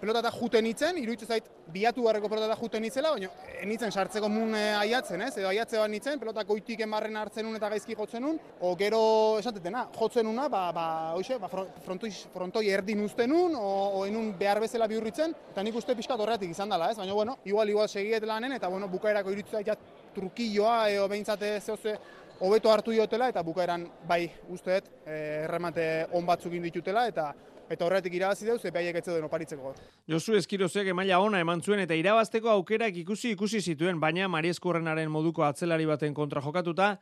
pelota 0.00 0.22
da 0.24 0.30
juten 0.32 0.66
itzen, 0.66 0.98
iruditzen 0.98 1.28
zait 1.28 1.48
biatu 1.70 2.02
barreko 2.06 2.28
pelota 2.32 2.48
da 2.50 2.56
juten 2.58 2.84
itzela, 2.88 3.12
baina 3.14 3.28
enitzen 3.60 3.92
sartzeko 3.92 4.28
mun 4.32 4.54
e, 4.56 4.62
aiatzen, 4.80 5.20
ez? 5.26 5.32
Edo 5.38 5.50
aiatze 5.50 5.78
bat 5.78 5.92
nitzen, 5.92 6.18
pelota 6.22 6.44
goitik 6.48 6.80
emarren 6.86 7.18
hartzen 7.20 7.46
un 7.46 7.58
eta 7.58 7.68
gaizki 7.72 7.96
jotzen 7.98 8.24
un, 8.26 8.38
o 8.64 8.72
gero 8.80 9.02
esatetena, 9.38 9.86
jotzen 9.96 10.30
una, 10.30 10.48
ba, 10.52 10.62
ba, 10.76 10.86
oixe, 11.18 11.36
ba, 11.42 11.50
frontoi, 11.84 12.12
frontoi 12.34 12.64
erdin 12.72 13.04
uzten 13.04 13.34
un, 13.36 13.56
o, 13.58 13.74
o 14.00 14.06
enun 14.08 14.32
behar 14.40 14.62
bezala 14.64 14.88
bihurritzen, 14.90 15.36
eta 15.52 15.64
nik 15.66 15.76
uste 15.76 15.96
pixka 15.98 16.16
horretik 16.16 16.56
izan 16.56 16.72
dela, 16.72 16.90
ez? 16.90 16.98
Baina, 16.98 17.16
bueno, 17.16 17.36
igual, 17.44 17.68
igual 17.68 17.88
segiet 17.88 18.24
lanen, 18.26 18.56
eta, 18.56 18.72
bueno, 18.72 18.88
bukaerako 18.88 19.36
iruditzen 19.36 19.60
zait, 19.60 19.86
trukilloa, 20.16 20.88
edo 20.90 21.06
behintzate 21.12 21.52
zehose, 21.60 21.94
hobeto 22.40 22.72
hartu 22.72 22.94
diotela, 22.96 23.28
eta 23.28 23.44
bukaeran, 23.44 23.84
bai, 24.08 24.24
usteet, 24.48 24.88
eh, 25.04 25.44
erremate 25.44 25.86
on 26.16 26.24
batzuk 26.26 26.56
ditutela, 26.56 27.06
eta 27.06 27.28
eta 27.70 27.86
horretik 27.86 28.14
irabazi 28.18 28.48
deu, 28.48 28.58
ze 28.58 28.72
behaiek 28.74 28.98
etze 28.98 29.12
duen 29.12 29.24
oparitzeko. 29.28 29.72
Josu 30.10 30.34
Eskirozek 30.38 30.90
emaila 30.90 31.20
ona 31.22 31.40
eman 31.44 31.62
zuen 31.62 31.84
eta 31.84 31.94
irabazteko 31.94 32.50
aukerak 32.56 32.98
ikusi 33.04 33.34
ikusi 33.36 33.60
zituen, 33.60 34.00
baina 34.02 34.28
Marieskurrenaren 34.28 35.10
moduko 35.10 35.46
atzelari 35.46 35.86
baten 35.86 36.14
kontra 36.14 36.42
jokatuta, 36.42 36.96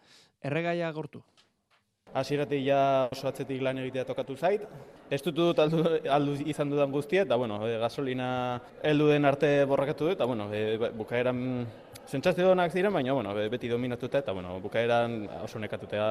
erregaia 0.44 0.92
gortu. 0.92 1.24
Hasieratik 2.16 2.62
ja 2.64 3.08
oso 3.12 3.28
atzetik 3.28 3.60
lan 3.64 3.80
egitea 3.82 4.04
tokatu 4.08 4.36
zait. 4.36 4.62
Ez 5.12 5.20
dut 5.24 5.36
dut 5.36 5.58
aldu, 5.60 5.82
aldu 6.12 6.36
izan 6.48 6.70
dudan 6.72 6.92
guztia, 6.92 7.24
eta 7.24 7.36
bueno, 7.36 7.60
e, 7.66 7.76
gasolina 7.80 8.28
heldu 8.82 9.08
den 9.08 9.28
arte 9.28 9.50
borrakatu 9.68 10.08
dut, 10.08 10.16
eta 10.16 10.28
bueno, 10.28 10.48
e, 10.52 10.90
bukaeran 10.96 11.42
zentzazte 12.08 12.44
donak 12.44 12.72
ziren, 12.72 12.92
baina 12.92 13.16
bueno, 13.16 13.34
beti 13.52 13.68
dominatuta, 13.68 14.20
eta 14.24 14.32
bueno, 14.32 14.58
bukaeran 14.60 15.20
oso 15.44 15.60
nekatutea 15.60 16.08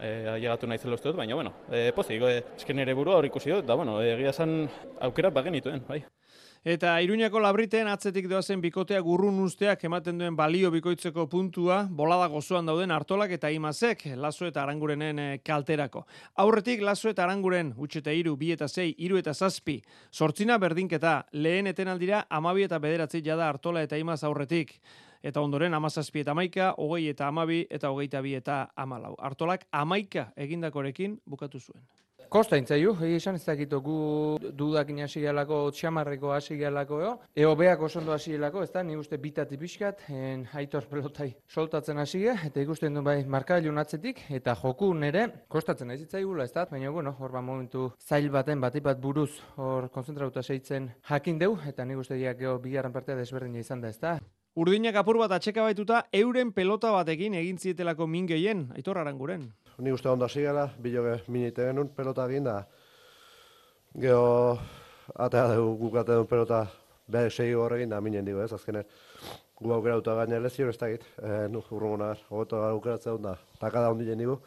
e, 0.00 0.38
llegatu 0.38 0.66
nahi 0.66 0.78
zelo 0.78 0.96
dut, 0.96 1.16
baina 1.16 1.34
bueno, 1.34 1.54
e, 1.70 1.90
pozik, 1.96 2.22
e, 2.22 2.44
esken 2.56 2.78
ere 2.78 2.94
burua 2.94 3.18
hor 3.18 3.26
ikusi 3.26 3.50
dut, 3.50 3.64
eta 3.64 3.74
bueno, 3.74 4.00
egia 4.02 4.32
zan 4.32 4.68
aukera 5.00 5.30
bagenituen, 5.30 5.84
bai. 5.88 6.02
Eta 6.66 6.96
Iruñako 7.00 7.38
labriten 7.38 7.86
atzetik 7.86 8.26
doazen 8.28 8.60
bikotea 8.60 8.98
gurrun 9.00 9.38
usteak 9.44 9.84
ematen 9.86 10.18
duen 10.18 10.34
balio 10.36 10.72
bikoitzeko 10.74 11.28
puntua, 11.30 11.84
bolada 11.88 12.26
gozoan 12.26 12.66
dauden 12.66 12.90
hartolak 12.90 13.30
eta 13.36 13.50
imazek, 13.54 14.02
laso 14.18 14.46
eta 14.46 14.64
arangurenen 14.64 15.18
eh, 15.22 15.38
kalterako. 15.44 16.04
Aurretik 16.34 16.82
laso 16.82 17.08
eta 17.08 17.22
aranguren, 17.24 17.72
utxeta 17.78 18.12
iru, 18.12 18.34
bi 18.36 18.50
eta 18.52 18.66
zei, 18.68 18.90
iru 18.98 19.20
eta 19.22 19.34
zazpi, 19.34 19.78
sortzina 20.10 20.58
berdinketa, 20.58 21.28
lehen 21.32 21.70
etenaldira 21.70 22.24
amabi 22.28 22.66
eta 22.66 22.82
bederatzi 22.82 23.22
jada 23.22 23.48
hartola 23.48 23.86
eta 23.86 23.96
imaz 23.96 24.24
aurretik. 24.24 24.80
Eta 25.22 25.40
ondoren 25.40 25.74
amazazpi 25.74 26.20
eta 26.20 26.34
amaika, 26.36 26.72
hogei 26.78 27.08
eta 27.08 27.28
amabi 27.28 27.64
eta 27.70 27.90
hogeita 27.90 28.22
bi 28.22 28.34
eta 28.38 28.68
amalau. 28.76 29.14
Hartolak 29.18 29.66
amaika 29.72 30.32
egindakorekin 30.36 31.20
bukatu 31.26 31.60
zuen. 31.60 31.82
Kosta 32.28 32.58
intzaiu, 32.60 32.90
esan 33.08 33.38
ez 33.38 33.44
dakito 33.46 33.78
gu 33.80 33.94
dudakin 34.52 34.98
hasi 35.00 35.22
gehalako, 35.22 35.62
txamarreko 35.72 36.34
hasi 36.34 36.58
gehalako, 36.60 36.98
eo. 37.00 37.12
Eo 37.32 37.54
beak 37.56 37.80
osondo 37.86 38.12
hasi 38.12 38.34
gehalako, 38.34 38.66
ez 38.66 38.72
da, 38.74 38.82
ni 38.84 38.98
uste 39.00 39.16
bitati 39.16 39.56
pixkat, 39.56 40.02
en 40.12 40.42
aitor 40.60 40.84
pelotai 40.90 41.30
soltatzen 41.48 41.98
hasi 42.02 42.26
eta 42.28 42.60
ikusten 42.60 43.00
du 43.00 43.02
bai 43.02 43.22
markailu 43.24 43.72
atzetik, 43.80 44.20
eta 44.28 44.54
joku 44.60 44.92
nere, 44.92 45.24
kostatzen 45.48 45.90
ez 45.90 46.02
itzaigula, 46.02 46.44
ez 46.44 46.52
da, 46.52 46.66
baina, 46.68 46.90
bueno, 46.90 47.16
hor 47.18 47.32
ba 47.32 47.40
momentu 47.40 47.92
zail 47.98 48.28
baten, 48.28 48.60
batipat 48.60 49.00
buruz, 49.00 49.30
hor 49.56 49.88
konzentrauta 49.88 50.42
seitzen 50.42 50.92
jakin 51.08 51.38
deu, 51.38 51.56
eta 51.66 51.84
ni 51.84 51.96
uste 51.96 52.20
diak 52.20 52.36
geho 52.44 52.58
bigarren 52.58 52.92
partea 52.92 53.16
desberdina 53.16 53.64
izan 53.64 53.80
da, 53.80 53.88
ez 53.88 53.98
da. 53.98 54.18
Urdinak 54.58 54.96
apur 54.98 55.20
bat 55.20 55.30
atxeka 55.36 55.62
baituta, 55.62 56.00
euren 56.18 56.48
pelota 56.50 56.90
batekin 56.90 57.36
egin 57.38 57.60
zietelako 57.62 58.08
min 58.10 58.24
gehien, 58.26 58.64
aitor 58.74 58.98
aranguren. 58.98 59.44
Ni 59.78 59.92
uste 59.94 60.10
ondo 60.10 60.26
hasi 60.26 60.42
gara, 60.42 60.64
biloge 60.82 61.12
minite 61.30 61.68
genuen 61.68 61.92
pelota 61.94 62.24
egin 62.26 62.48
da. 62.48 62.56
Geo, 64.02 64.56
atea 65.14 65.44
dugu 65.52 65.76
guk 65.84 66.00
atea 66.02 66.16
duen 66.18 66.26
pelota 66.32 66.64
behar 67.06 67.30
segi 67.30 67.54
horregin 67.54 67.94
da 67.94 68.00
minen 68.02 68.26
digo 68.26 68.42
ez, 68.42 68.50
azkenen. 68.56 68.88
Gu 69.62 69.76
aukera 69.76 70.00
duta 70.00 70.16
gaina 70.18 70.42
lezio 70.42 70.66
ez 70.72 70.78
dakit, 70.80 71.06
e, 71.22 71.36
nu 71.54 71.62
urrungonar, 71.70 72.26
hobeto 72.28 72.64
aukeratzea 72.72 73.14
dut 73.14 73.28
da, 73.28 73.36
takada 73.62 73.94
ondile 73.94 74.18
digu. 74.18 74.40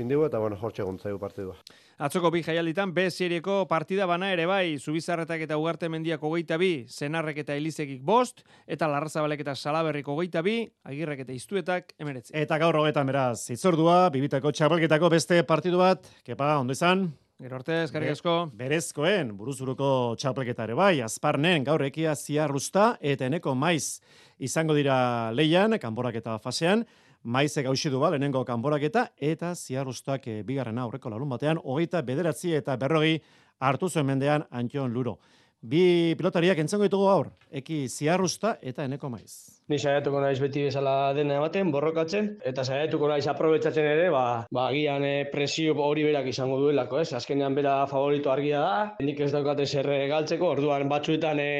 Indigo 0.00 0.24
eta 0.30 0.40
bueno, 0.40 0.56
hortxe 0.62 0.88
gontzaigu 0.88 1.20
partidua. 1.20 1.60
Atzoko 1.96 2.28
bi 2.28 2.42
jaialditan 2.44 2.90
B 2.92 3.06
serieko 3.08 3.62
partida 3.70 4.04
bana 4.04 4.28
ere 4.28 4.44
bai, 4.44 4.76
Zubizarretak 4.76 5.46
eta 5.46 5.56
Ugarte 5.56 5.88
Mendiak 5.88 6.20
hogeita 6.20 6.58
bi, 6.60 6.84
Zenarrek 6.92 7.38
eta 7.40 7.54
Elizekik 7.56 8.02
bost, 8.04 8.42
eta 8.68 8.84
Larrazabalek 8.92 9.40
eta 9.40 9.54
Salaberrik 9.56 10.10
hogeita 10.12 10.42
bi, 10.44 10.58
Agirrek 10.84 11.22
eta 11.24 11.32
Iztuetak 11.32 11.94
emeretzi. 11.96 12.34
Eta 12.36 12.58
gaur 12.60 12.76
hogetan 12.82 13.08
beraz, 13.08 13.48
itzordua, 13.54 14.10
bibitako 14.12 14.52
txapelketako 14.52 15.08
beste 15.16 15.40
partidu 15.48 15.80
bat, 15.80 16.04
kepa, 16.26 16.58
ondo 16.60 16.76
izan? 16.76 17.06
Gero 17.40 17.56
arte, 17.56 17.80
eskarrik 17.86 18.12
asko. 18.12 18.36
Berezkoen, 18.60 19.32
buruzuruko 19.40 19.88
txapelketa 20.20 20.68
ere 20.68 20.76
bai, 20.76 21.00
azparnen 21.04 21.64
gaur 21.64 21.80
ekia 21.88 22.12
ziarrusta 22.12 22.90
eta 23.00 23.24
eneko 23.32 23.56
maiz 23.56 24.02
izango 24.36 24.76
dira 24.76 25.32
leian, 25.32 25.80
kanborak 25.80 26.20
eta 26.20 26.36
fasean, 26.44 26.84
maizek 27.26 27.66
hausi 27.66 27.90
du 27.90 27.98
ba, 28.00 28.12
lehenengo 28.14 28.44
kanboraketa, 28.46 29.08
eta 29.18 29.54
ziarrustak 29.54 30.28
e, 30.30 30.42
bigarrena 30.46 30.84
aurreko 30.86 31.10
lalun 31.10 31.32
batean, 31.34 31.58
hogeita 31.58 32.02
bederatzi 32.06 32.54
eta 32.54 32.76
berrogi 32.78 33.18
hartu 33.58 33.90
zuen 33.90 34.06
mendean 34.06 34.46
Antion 34.50 34.94
Luro. 34.94 35.18
Bi 35.66 36.14
pilotariak 36.14 36.60
entzengo 36.62 36.86
ditugu 36.86 37.08
aur, 37.10 37.30
eki 37.50 37.88
ziarrusta 37.88 38.52
eta 38.62 38.84
eneko 38.86 39.08
maiz. 39.10 39.58
Ni 39.66 39.80
saiatuko 39.80 40.20
naiz 40.22 40.36
beti 40.38 40.62
bezala 40.68 40.92
dena 41.16 41.40
ematen, 41.40 41.72
borrokatzen, 41.74 42.28
eta 42.46 42.62
saiatuko 42.62 43.08
naiz 43.10 43.24
aprobetsatzen 43.32 43.88
ere, 43.96 44.06
ba, 44.14 44.46
ba 44.52 44.68
gian 44.76 45.02
e, 45.02 45.26
presio 45.32 45.74
hori 45.82 46.06
berak 46.06 46.30
izango 46.30 46.60
duelako, 46.62 47.00
ez? 47.02 47.10
Azkenean 47.18 47.58
bera 47.58 47.80
favorito 47.90 48.30
argia 48.30 48.62
da, 48.62 48.78
nik 49.02 49.26
ez 49.26 49.32
daukate 49.34 49.66
zer 49.66 49.90
galtzeko, 50.12 50.54
orduan 50.54 50.86
batzuetan 50.92 51.42
e, 51.42 51.52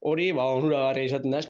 hori, 0.00 0.32
ba, 0.32 0.48
onura 0.56 0.86
izaten 1.04 1.36
da, 1.36 1.44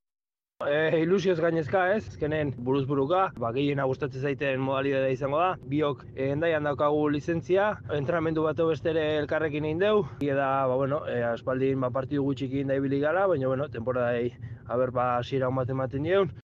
E, 0.61 1.01
ilusioz 1.01 1.39
gainezka 1.41 1.87
ez, 1.95 2.03
azkenen 2.11 2.51
buruz 2.67 2.83
buruka, 2.89 3.21
ba, 3.41 3.49
gehiena 3.57 3.87
gustatzen 3.89 4.27
zaiten 4.29 4.61
modalidadea 4.61 5.15
izango 5.15 5.39
da. 5.41 5.55
Biok 5.71 6.03
e, 6.11 6.27
endaian 6.35 6.69
daukagu 6.69 7.07
lizentzia, 7.15 7.71
entrenamendu 7.97 8.45
bat 8.45 8.61
bestere 8.69 9.07
elkarrekin 9.23 9.71
egin 9.71 9.81
deu. 9.81 10.05
Eda, 10.21 10.51
ba, 10.69 10.77
bueno, 10.77 11.01
e, 11.09 11.17
aspaldin 11.31 11.81
ba, 11.81 11.89
partidu 11.97 12.27
gutxikin 12.29 12.69
da 12.69 12.77
ibili 12.77 13.01
gara, 13.01 13.25
baina, 13.33 13.49
bueno, 13.49 13.71
temporadei 13.73 14.35
haber 14.69 14.93
ba, 14.93 15.09
zira 15.25 15.49
bat 15.49 15.73
ematen 15.73 16.05
dieun. 16.05 16.37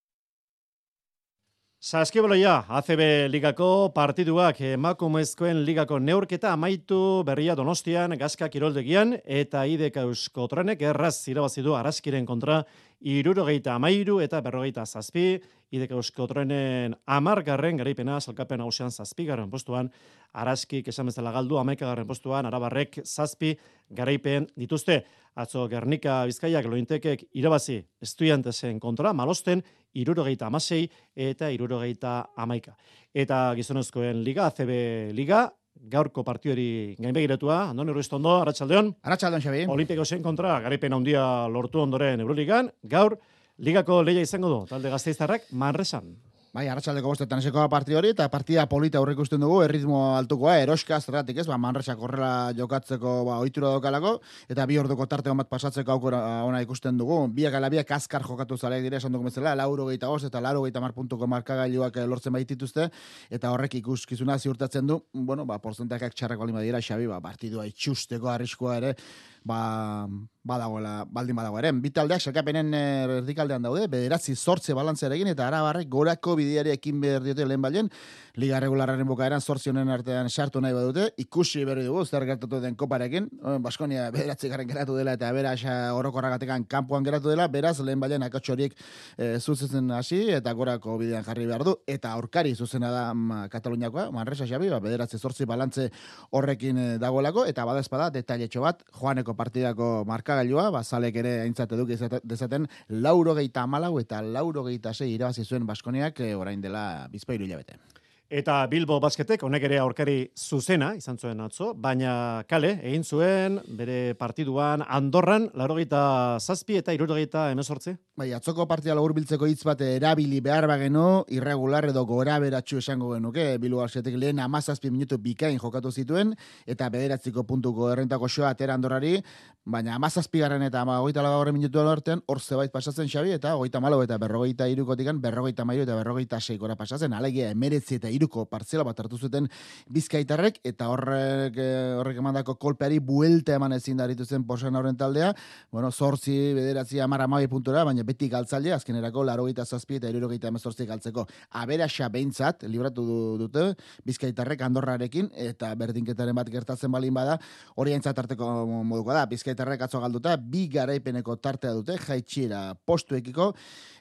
Saskiboloia, 1.76 2.64
ACB 2.72 3.28
ligako 3.28 3.90
partiduak 3.94 4.62
emakumezkoen 4.64 5.58
ligako 5.64 5.98
neurketa 6.00 6.54
amaitu 6.56 7.22
berria 7.28 7.54
donostian, 7.54 8.16
gazka 8.16 8.48
kiroldegian, 8.48 9.12
eta 9.24 9.66
ideka 9.68 10.06
eusko 10.08 10.48
trenek 10.48 10.80
erraz 10.80 11.28
irabazidu 11.28 11.76
araskiren 11.76 12.24
kontra 12.24 12.62
irurogeita 13.04 13.74
amairu 13.76 14.22
eta 14.24 14.40
berrogeita 14.40 14.86
zazpi, 14.86 15.36
idek 15.70 15.92
eusko 15.92 16.26
trenen 16.30 16.96
amargarren 17.06 17.76
garaipena 17.76 18.20
salkapen 18.20 18.64
hausean 18.64 18.90
zazpi 18.90 19.26
garren 19.28 19.50
postuan, 19.52 19.92
araskik 20.32 20.88
esan 20.88 21.12
bezala 21.12 21.30
galdu 21.34 21.60
amaika 21.60 21.90
garren 21.90 22.08
postuan, 22.08 22.46
arabarrek 22.46 23.02
zazpi 23.04 23.52
garaipen 23.90 24.48
dituzte. 24.56 25.02
Atzo 25.36 25.66
Gernika 25.68 26.22
Bizkaiak 26.24 26.64
lointekek 26.64 27.26
irabazi 27.36 27.82
estudiantesen 28.00 28.80
kontra, 28.80 29.12
malosten, 29.12 29.60
irurogeita 30.00 30.46
amasei 30.46 30.84
eta 31.14 31.50
irurogeita 31.52 32.18
amaika. 32.36 32.76
Eta 33.14 33.54
gizonezkoen 33.56 34.22
liga, 34.24 34.50
ACB 34.50 35.12
liga, 35.16 35.46
gaurko 35.76 36.24
partiori 36.24 36.96
gainbegiratua, 36.98 37.70
Andoni 37.70 37.92
Ruistondo, 37.92 38.36
Arratsaldeon. 38.40 38.94
Arratsaldeon 39.02 39.42
Xabi. 39.42 39.64
Olimpiko 39.72 40.04
zen 40.04 40.22
kontra 40.22 40.58
garaipen 40.64 40.92
handia 40.92 41.24
lortu 41.52 41.80
ondoren 41.80 42.20
Euroligan, 42.20 42.70
gaur 42.82 43.18
ligako 43.58 44.02
leia 44.04 44.24
izango 44.24 44.52
du 44.52 44.64
talde 44.70 44.92
Gasteiztarrak 44.92 45.50
Manresan. 45.52 46.16
Bai, 46.56 46.70
arratsaldeko 46.72 47.10
bostetan 47.12 47.42
eseko 47.42 47.66
partida 47.68 47.98
hori, 47.98 48.14
eta 48.14 48.30
partida 48.32 48.62
polita 48.70 48.96
aurre 48.96 49.12
ikusten 49.12 49.42
dugu, 49.42 49.58
erritmo 49.60 49.98
altukoa, 50.16 50.54
eroska, 50.62 50.96
zerratik 51.04 51.42
ez, 51.42 51.44
ba, 51.50 51.58
manresak 51.60 52.00
horrela 52.00 52.30
jokatzeko 52.56 53.12
ba, 53.28 53.34
oitura 53.44 53.74
daukalako, 53.74 54.14
eta 54.48 54.64
bi 54.70 54.78
orduko 54.80 55.04
tarte 55.10 55.34
bat 55.36 55.50
pasatzeko 55.52 55.92
aukera 55.98 56.22
ona 56.48 56.62
ikusten 56.64 56.96
dugu. 56.96 57.18
Biak 57.36 57.58
ala 57.60 57.68
biak 57.68 57.92
azkar 57.98 58.24
jokatu 58.24 58.56
zaleak 58.56 58.86
dire, 58.88 58.96
esan 58.96 59.12
dugu 59.12 59.28
bezala, 59.28 59.52
lauro 59.52 59.90
gehieta 59.90 60.08
eta 60.30 60.40
lauro 60.40 60.64
gehieta 60.64 60.80
marpuntuko 60.80 61.28
markagailuak 61.28 62.00
eh, 62.00 62.08
lortzen 62.08 62.32
baitituzte, 62.32 62.88
eta 63.28 63.52
horrek 63.52 63.76
ikuskizuna 63.82 64.38
ziurtatzen 64.38 64.86
du, 64.86 65.02
bueno, 65.12 65.44
ba, 65.44 65.60
porzentakak 65.60 66.16
txarrak 66.16 66.40
balima 66.40 66.64
dira, 66.64 66.80
xabi, 66.80 67.04
ba, 67.06 67.20
partidua 67.20 67.68
itxusteko 67.68 68.32
arriskoa 68.32 68.78
ere, 68.80 68.96
ba, 69.46 70.08
badagoela, 70.46 71.04
baldin 71.10 71.36
badago 71.36 71.58
eren. 71.58 71.80
Bi 71.82 71.90
taldeak 71.94 72.22
sakapenen 72.22 72.72
eh, 72.76 73.18
erdikaldean 73.18 73.64
daude, 73.66 73.86
bederatzi 73.90 74.36
sortze 74.36 74.74
balantzearekin 74.78 75.32
eta 75.32 75.46
arabarrek 75.48 75.88
gorako 75.90 76.36
bidiari 76.38 76.72
ekin 76.74 77.00
behar 77.02 77.24
diote 77.24 77.46
lehen 77.46 77.62
balen, 77.62 77.90
liga 78.38 78.60
regulararen 78.62 79.06
bukaeran 79.08 79.40
sortzi 79.40 79.72
honen 79.72 79.90
artean 79.90 80.30
sartu 80.30 80.62
nahi 80.62 80.74
badute, 80.76 81.08
ikusi 81.22 81.64
berri 81.66 81.86
dugu, 81.86 82.04
zer 82.04 82.26
gertatu 82.28 82.60
den 82.62 82.76
koparekin, 82.78 83.28
Baskonia 83.64 84.10
bederatzi 84.14 84.50
garen 84.52 84.68
geratu 84.68 84.96
dela 84.98 85.16
eta 85.16 85.32
beraz 85.34 85.58
orokorragatekan 85.96 86.66
kanpoan 86.70 87.06
geratu 87.06 87.32
dela, 87.32 87.48
beraz 87.48 87.78
lehen 87.80 88.00
balen 88.00 88.26
akatxo 88.26 88.54
horiek 88.54 88.76
e, 89.16 89.38
zuzetzen 89.40 89.90
hasi 89.96 90.20
eta 90.36 90.52
gorako 90.54 90.98
bidean 91.00 91.24
jarri 91.26 91.46
behar 91.48 91.64
du, 91.66 91.76
eta 91.86 92.12
aurkari 92.14 92.54
zuzena 92.54 92.92
da 92.92 93.06
ma, 93.14 93.46
Kataluniakoa, 93.50 94.10
Manresa 94.14 94.46
Xabi, 94.46 94.70
ba, 94.70 94.80
bederatzi 94.84 95.18
sortzi 95.18 95.48
balantze 95.48 95.88
horrekin 96.30 96.78
e, 96.78 96.86
dagoelako, 97.02 97.46
eta 97.50 97.66
badezpada 97.66 98.10
detailetxo 98.14 98.62
bat, 98.62 98.84
joaneko 99.00 99.35
partidako 99.36 100.04
marka 100.04 100.16
markagailua, 100.16 100.70
bazalek 100.70 101.16
ere 101.22 101.40
aintzate 101.42 101.76
duk 101.76 101.92
dezaten, 102.24 102.66
lauro 102.88 103.34
geita 103.34 103.62
amalau 103.62 103.98
eta 104.00 104.22
lauro 104.22 104.64
geita 104.64 104.94
zei 104.94 105.12
irabazi 105.14 105.44
zuen 105.44 105.66
Baskoniak 105.66 106.20
eh, 106.20 106.34
orain 106.34 106.60
dela 106.60 107.06
bizpairu 107.12 107.44
hilabete. 107.44 107.78
Eta 108.26 108.64
Bilbo 108.66 108.96
basketek 108.98 109.44
honek 109.46 109.62
ere 109.68 109.76
aurkari 109.78 110.16
zuzena 110.34 110.88
izan 110.98 111.14
zuen 111.14 111.38
atzo, 111.44 111.68
baina 111.78 112.42
kale 112.50 112.72
egin 112.82 113.04
zuen 113.06 113.60
bere 113.78 114.16
partiduan 114.18 114.82
Andorran 114.82 115.46
larogeita 115.54 116.40
zazpi 116.40 116.80
eta 116.80 116.90
irurogeita 116.96 117.52
emezortzi. 117.52 117.94
Bai, 118.18 118.32
atzoko 118.34 118.66
partida 118.66 118.96
lagur 118.98 119.14
biltzeko 119.14 119.46
hitz 119.46 119.62
bat 119.68 119.80
erabili 119.86 120.40
behar 120.42 120.66
bagenu, 120.66 121.22
irregular 121.30 121.86
edo 121.86 122.02
gora 122.04 122.40
beratxu 122.42 122.80
esango 122.80 123.12
genuke, 123.12 123.44
Bilbo 123.62 123.84
basketek 123.84 124.16
lehen 124.18 124.40
amazazpi 124.42 124.90
minutu 124.90 125.20
bikain 125.22 125.60
jokatu 125.62 125.92
zituen, 125.92 126.34
eta 126.66 126.88
bederatziko 126.90 127.44
puntuko 127.46 127.92
errentako 127.92 128.26
xoa 128.26 128.50
atera 128.56 128.74
Andorrari, 128.74 129.20
baina 129.66 129.94
amazazpi 129.94 130.42
garen 130.42 130.62
eta 130.66 130.80
ama 130.82 130.98
goita 131.04 131.22
lagagorren 131.22 131.54
minutu 131.54 131.78
artean, 131.78 132.24
hor 132.26 132.40
zebait 132.40 132.72
pasatzen 132.72 133.06
xabi, 133.06 133.36
eta 133.36 133.54
goita 133.54 133.78
malo 133.80 134.02
eta 134.02 134.18
berrogeita 134.18 134.66
irukotikan, 134.66 135.20
berrogeita 135.20 135.64
maio 135.64 135.86
eta 135.86 135.94
berrogeita 135.94 136.40
seikora 136.40 136.74
pasatzen, 136.74 137.12
alegia 137.12 137.50
emeretzi 137.50 138.00
eta 138.00 138.15
iruko 138.16 138.46
partzela 138.50 138.84
bat 138.86 138.98
hartu 139.04 139.18
zuten 139.18 139.48
bizkaitarrek, 139.92 140.60
eta 140.66 140.88
horrek, 140.92 141.56
eh, 141.60 141.94
horrek 142.00 142.18
emandako 142.22 142.56
kolpeari 142.58 142.98
buelte 142.98 143.54
eman 143.56 143.76
ezin 143.76 143.96
daritu 144.00 144.24
zen 144.26 144.44
posan 144.48 144.74
horren 144.76 144.96
taldea, 144.96 145.32
bueno, 145.70 145.90
zortzi, 145.92 146.36
bederatzi, 146.56 147.00
amara 147.00 147.24
amabi 147.28 147.46
puntura, 147.52 147.84
baina 147.84 148.02
beti 148.06 148.28
galtzaile, 148.32 148.72
azkenerako, 148.76 149.24
laro 149.24 149.46
gita 149.46 149.64
zazpi 149.64 150.00
eta 150.00 150.10
iruro 150.10 150.28
gita 150.32 150.48
emezortzi 150.48 150.86
galtzeko. 150.86 151.26
Aberaxa 151.60 152.08
behintzat, 152.12 152.64
libratu 152.70 153.04
du- 153.06 153.38
dute, 153.44 153.66
bizkaitarrek 154.06 154.62
andorrarekin, 154.66 155.30
eta 155.34 155.72
berdinketaren 155.74 156.34
bat 156.36 156.50
gertatzen 156.50 156.90
balin 156.92 157.14
bada, 157.14 157.38
hori 157.76 157.92
aintzat 157.92 158.16
tarteko 158.16 158.48
moduko 158.84 159.12
da, 159.12 159.26
bizkaitarrek 159.26 159.82
atzo 159.86 160.00
galduta, 160.00 160.36
bi 160.36 160.66
garaipeneko 160.72 161.36
tartea 161.36 161.72
dute, 161.76 161.98
jaitxiera 162.06 162.74
postuekiko, 162.86 163.52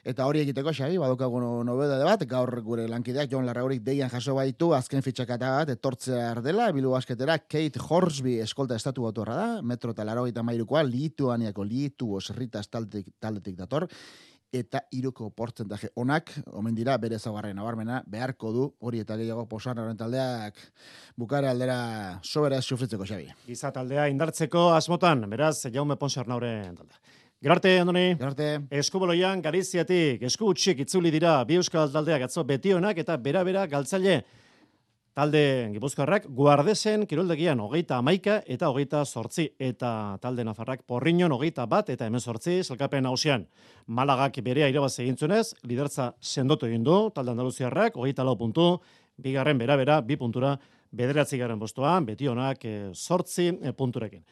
eta 0.06 0.26
hori 0.26 0.40
egiteko, 0.44 0.72
Xabi, 0.72 0.98
badukagu 1.02 1.40
no- 1.40 1.64
nobedade 1.64 2.04
bat, 2.04 2.22
gaur 2.28 2.60
gure 2.62 2.86
lankideak, 2.88 3.30
Jon 3.30 3.46
Larraurik 3.46 3.82
deian 3.84 4.05
jaso 4.12 4.34
baitu, 4.36 4.70
azken 4.76 5.02
fitxakata 5.04 5.50
bat, 5.58 5.72
etortzea 5.76 6.30
ardela, 6.32 6.70
bilu 6.74 6.92
basketera, 6.94 7.38
Kate 7.38 7.80
Horsby 7.82 8.38
eskolta 8.44 8.76
estatu 8.78 9.06
autorra 9.08 9.36
da, 9.36 9.48
metro 9.62 9.94
eta 9.94 10.04
laro 10.04 10.26
eta 10.26 10.44
mairukoa, 10.46 10.84
Lituaniako 10.86 11.64
Litu 11.64 12.14
osritas 12.18 12.66
taldetik, 12.68 13.12
taldetik 13.20 13.56
dator, 13.58 13.88
eta 14.54 14.80
iruko 14.94 15.30
portzentaje 15.36 15.90
onak, 16.00 16.30
omen 16.56 16.74
dira 16.74 16.96
bere 17.02 17.18
zagarren 17.18 17.56
nabarmena, 17.58 18.02
beharko 18.06 18.52
du, 18.54 18.66
hori 18.80 19.02
eta 19.02 19.16
gehiago 19.18 19.46
posan 19.50 19.78
horren 19.82 19.98
taldeak 19.98 20.60
bukara 21.16 21.50
aldera 21.50 21.78
sobera 22.22 22.62
sufritzeko 22.62 23.06
xabi. 23.08 23.28
Giza 23.46 23.72
taldea 23.74 24.08
indartzeko 24.12 24.70
asmotan, 24.76 25.26
beraz, 25.30 25.58
Jaume 25.72 25.98
Ponsarnauren 26.00 26.76
taldea. 26.76 27.15
Gerarte, 27.42 27.78
Andoni. 27.80 28.14
Gerarte. 28.16 28.46
Eskuboloian, 28.70 29.42
Galiziatik, 29.44 30.22
esku 30.24 30.48
utxik 30.54 30.78
itzuli 30.86 31.10
dira 31.12 31.42
bi 31.44 31.58
euskal 31.60 31.90
taldeak 31.92 32.24
atzo 32.24 32.44
betionak 32.48 32.96
eta 33.02 33.16
bera-bera 33.20 33.66
galtzaile 33.68 34.22
talde 35.16 35.42
gipuzkoarrak 35.74 36.30
guardesen 36.38 37.04
kiroldegian 37.08 37.60
hogeita 37.60 37.98
amaika 38.00 38.38
eta 38.54 38.70
hogeita 38.72 39.02
sortzi 39.04 39.46
eta 39.68 39.90
talde 40.20 40.44
nafarrak 40.44 40.82
porriñon 40.88 41.32
hogeita 41.36 41.64
bat 41.66 41.92
eta 41.92 42.08
hemen 42.08 42.20
sortzi 42.20 42.62
zelkapen 42.62 43.06
hausian. 43.06 43.46
Malagak 43.86 44.40
berea 44.44 44.68
irabaz 44.72 44.98
egintzunez, 45.04 45.54
lidertza 45.64 46.14
sendotu 46.20 46.66
egin 46.66 46.84
du, 46.84 46.98
talde 47.14 47.36
andaluziarrak 47.36 47.96
hogeita 47.96 48.24
lau 48.24 48.36
puntu, 48.36 48.80
bigarren 49.16 49.58
bera-bera, 49.58 50.00
bi 50.00 50.16
puntura, 50.16 50.56
bederatzi 50.92 51.36
garen 51.36 51.60
postuan, 51.60 52.04
betionak 52.04 52.64
e, 52.64 52.76
sortzi 52.94 53.50
e, 53.52 53.72
punturekin. 53.72 54.24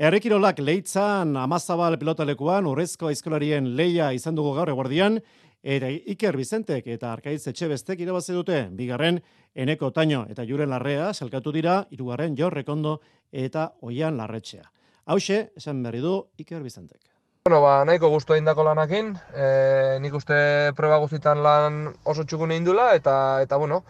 Errekirolak 0.00 0.56
leitzan 0.64 1.34
amazabal 1.36 1.98
pilotalekuan 2.00 2.64
urrezko 2.64 3.10
aizkolarien 3.10 3.66
leia 3.76 4.06
izan 4.16 4.32
dugu 4.38 4.54
gaur 4.56 4.70
eguardian, 4.72 5.18
eta 5.62 5.90
Iker 6.14 6.38
Bizentek 6.40 6.86
eta 6.94 7.10
Arkaitz 7.12 7.44
Etxebestek 7.50 8.00
irabazi 8.00 8.32
dute, 8.32 8.62
bigarren 8.72 9.18
Eneko 9.52 9.90
Taino 9.92 10.22
eta 10.32 10.46
Juren 10.48 10.72
Larrea 10.72 11.10
salkatu 11.12 11.52
dira, 11.52 11.82
hirugarren 11.90 12.38
Jo 12.38 12.48
Rekondo 12.48 13.02
eta 13.30 13.74
Oian 13.82 14.16
Larretxea. 14.16 14.64
Hauxe, 15.12 15.50
esan 15.60 15.82
berri 15.84 16.00
du 16.00 16.14
Iker 16.40 16.62
Bizentek. 16.62 17.02
Bueno, 17.44 17.60
ba, 17.60 17.84
nahiko 17.84 18.08
guztu 18.08 18.38
indako 18.38 18.64
lanakin, 18.64 19.12
e, 19.34 19.98
nik 20.00 20.16
uste 20.16 20.72
proba 20.78 21.02
guztitan 21.04 21.42
lan 21.44 21.90
oso 22.08 22.24
txukun 22.24 22.56
indula, 22.56 22.94
eta, 22.96 23.42
eta 23.44 23.60
bueno, 23.60 23.82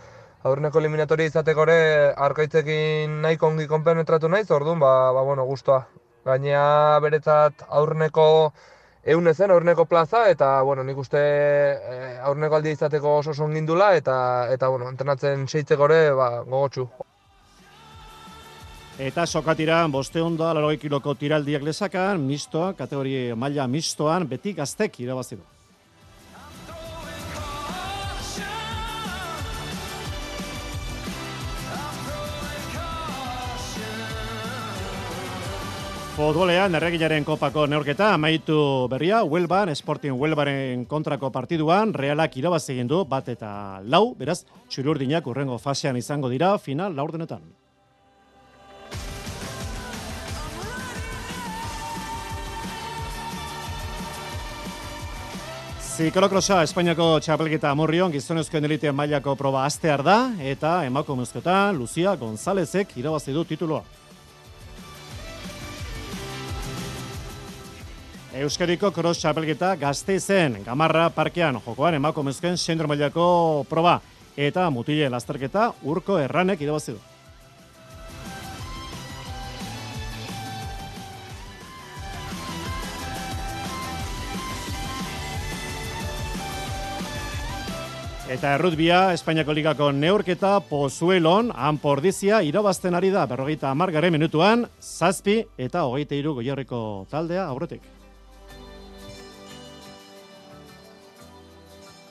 aurreneko 0.49 0.81
eliminatoria 0.83 1.31
izateko 1.31 1.67
ere 1.69 1.79
arkaitzekin 2.27 3.21
nahiko 3.23 3.49
ongi 3.53 3.69
konpenetratu 3.71 4.31
naiz, 4.33 4.49
orduan, 4.51 4.81
ba, 4.83 5.13
ba 5.15 5.23
bueno, 5.23 5.47
guztua. 5.47 5.85
Gainea 6.27 6.99
beretzat 7.03 7.65
aurreneko 7.69 8.27
eune 9.15 9.35
zen, 9.35 9.51
aurreneko 9.51 9.87
plaza, 9.91 10.25
eta, 10.31 10.51
bueno, 10.63 10.85
nik 10.87 10.99
uste 10.99 11.23
e, 11.23 12.03
aurreneko 12.23 12.59
aldia 12.59 12.79
izateko 12.79 13.17
oso 13.21 13.31
oso 13.35 13.47
ongindula, 13.47 13.93
eta, 13.99 14.17
eta, 14.55 14.69
bueno, 14.71 14.91
entrenatzen 14.91 15.49
seitzeko 15.49 15.91
ere, 15.91 16.03
ba, 16.19 16.29
gogotsu. 16.43 16.87
Eta 19.03 19.25
sokatira, 19.27 19.81
bosteun 19.91 20.37
da, 20.39 20.53
larogei 20.55 20.79
kiloko 20.79 21.17
tiraldiak 21.19 21.65
lesakan, 21.67 22.23
mistoa, 22.27 22.75
kategori 22.79 23.33
maila 23.35 23.67
mistoan, 23.67 24.29
beti 24.31 24.55
gaztek 24.59 25.01
irabazi 25.03 25.39
du. 25.41 25.52
Futbolean, 36.23 36.71
erreginaren 36.79 37.25
kopako 37.27 37.65
neorketa, 37.67 38.13
amaitu 38.15 38.55
berria, 38.87 39.25
Huelban, 39.27 39.73
Sporting 39.75 40.15
Huelbaren 40.15 40.85
kontrako 40.87 41.33
partiduan, 41.35 41.91
realak 41.93 42.37
irabaz 42.39 42.61
egin 42.71 42.87
du, 42.87 43.01
bat 43.11 43.27
eta 43.27 43.81
lau, 43.83 44.15
beraz, 44.15 44.45
txururdinak 44.71 45.27
urrengo 45.27 45.59
fasean 45.59 45.97
izango 45.99 46.31
dira, 46.31 46.53
final 46.63 46.95
laurdenetan. 46.95 47.43
Ziklokrosa 55.97 56.61
Espainiako 56.69 57.17
txapelketa 57.19 57.75
amurrion 57.75 58.15
gizonezkoen 58.15 58.71
elite 58.71 58.95
mailako 58.95 59.35
proba 59.43 59.67
astear 59.67 60.07
da 60.07 60.21
eta 60.39 60.85
emakumezkoetan 60.87 61.75
Lucia 61.83 62.15
Gonzálezek 62.15 62.95
irabazi 63.03 63.35
du 63.35 63.43
tituloa. 63.45 63.83
Euskariko 68.33 68.89
cross 68.97 69.21
txapelketa 69.21 69.75
Gasteizen 69.77 70.55
Gamarra 70.65 71.11
parkean 71.13 71.59
jokoan 71.61 71.99
emakumezkoen 71.99 72.57
zentro 72.57 72.89
mailako 72.89 73.67
proba 73.69 73.99
eta 74.41 74.71
mutile 74.73 75.11
lasterketa 75.13 75.67
Urko 75.85 76.17
Erranek 76.17 76.65
irabazi 76.65 76.95
du. 76.95 77.01
Eta 88.33 88.55
errutbia, 88.57 89.13
Espainiako 89.13 89.53
ligako 89.53 89.93
neurketa 89.93 90.55
Pozuelon, 90.65 91.53
Anpordizia, 91.53 92.41
irabazten 92.41 92.97
ari 92.97 93.13
da, 93.13 93.27
berrogeita 93.29 93.69
amargaren 93.69 94.17
minutuan, 94.17 94.65
zazpi 94.81 95.43
eta 95.61 95.85
hogeita 95.85 96.17
iru 96.17 96.39
goierriko 96.41 96.79
taldea 97.13 97.45
aurretik. 97.51 98.01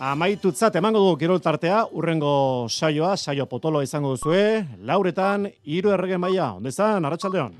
Amaitutzat 0.01 0.73
emango 0.79 0.97
dugu 0.97 1.17
kirol 1.21 1.39
tartea, 1.45 1.83
urrengo 1.93 2.65
saioa, 2.73 3.11
saio 3.13 3.45
potolo 3.45 3.83
izango 3.85 4.15
duzue, 4.15 4.63
lauretan, 4.89 5.45
hiru 5.61 5.91
errege 5.93 6.17
maia, 6.17 6.47
ondezan, 6.57 7.05
arratsaldeon. 7.05 7.53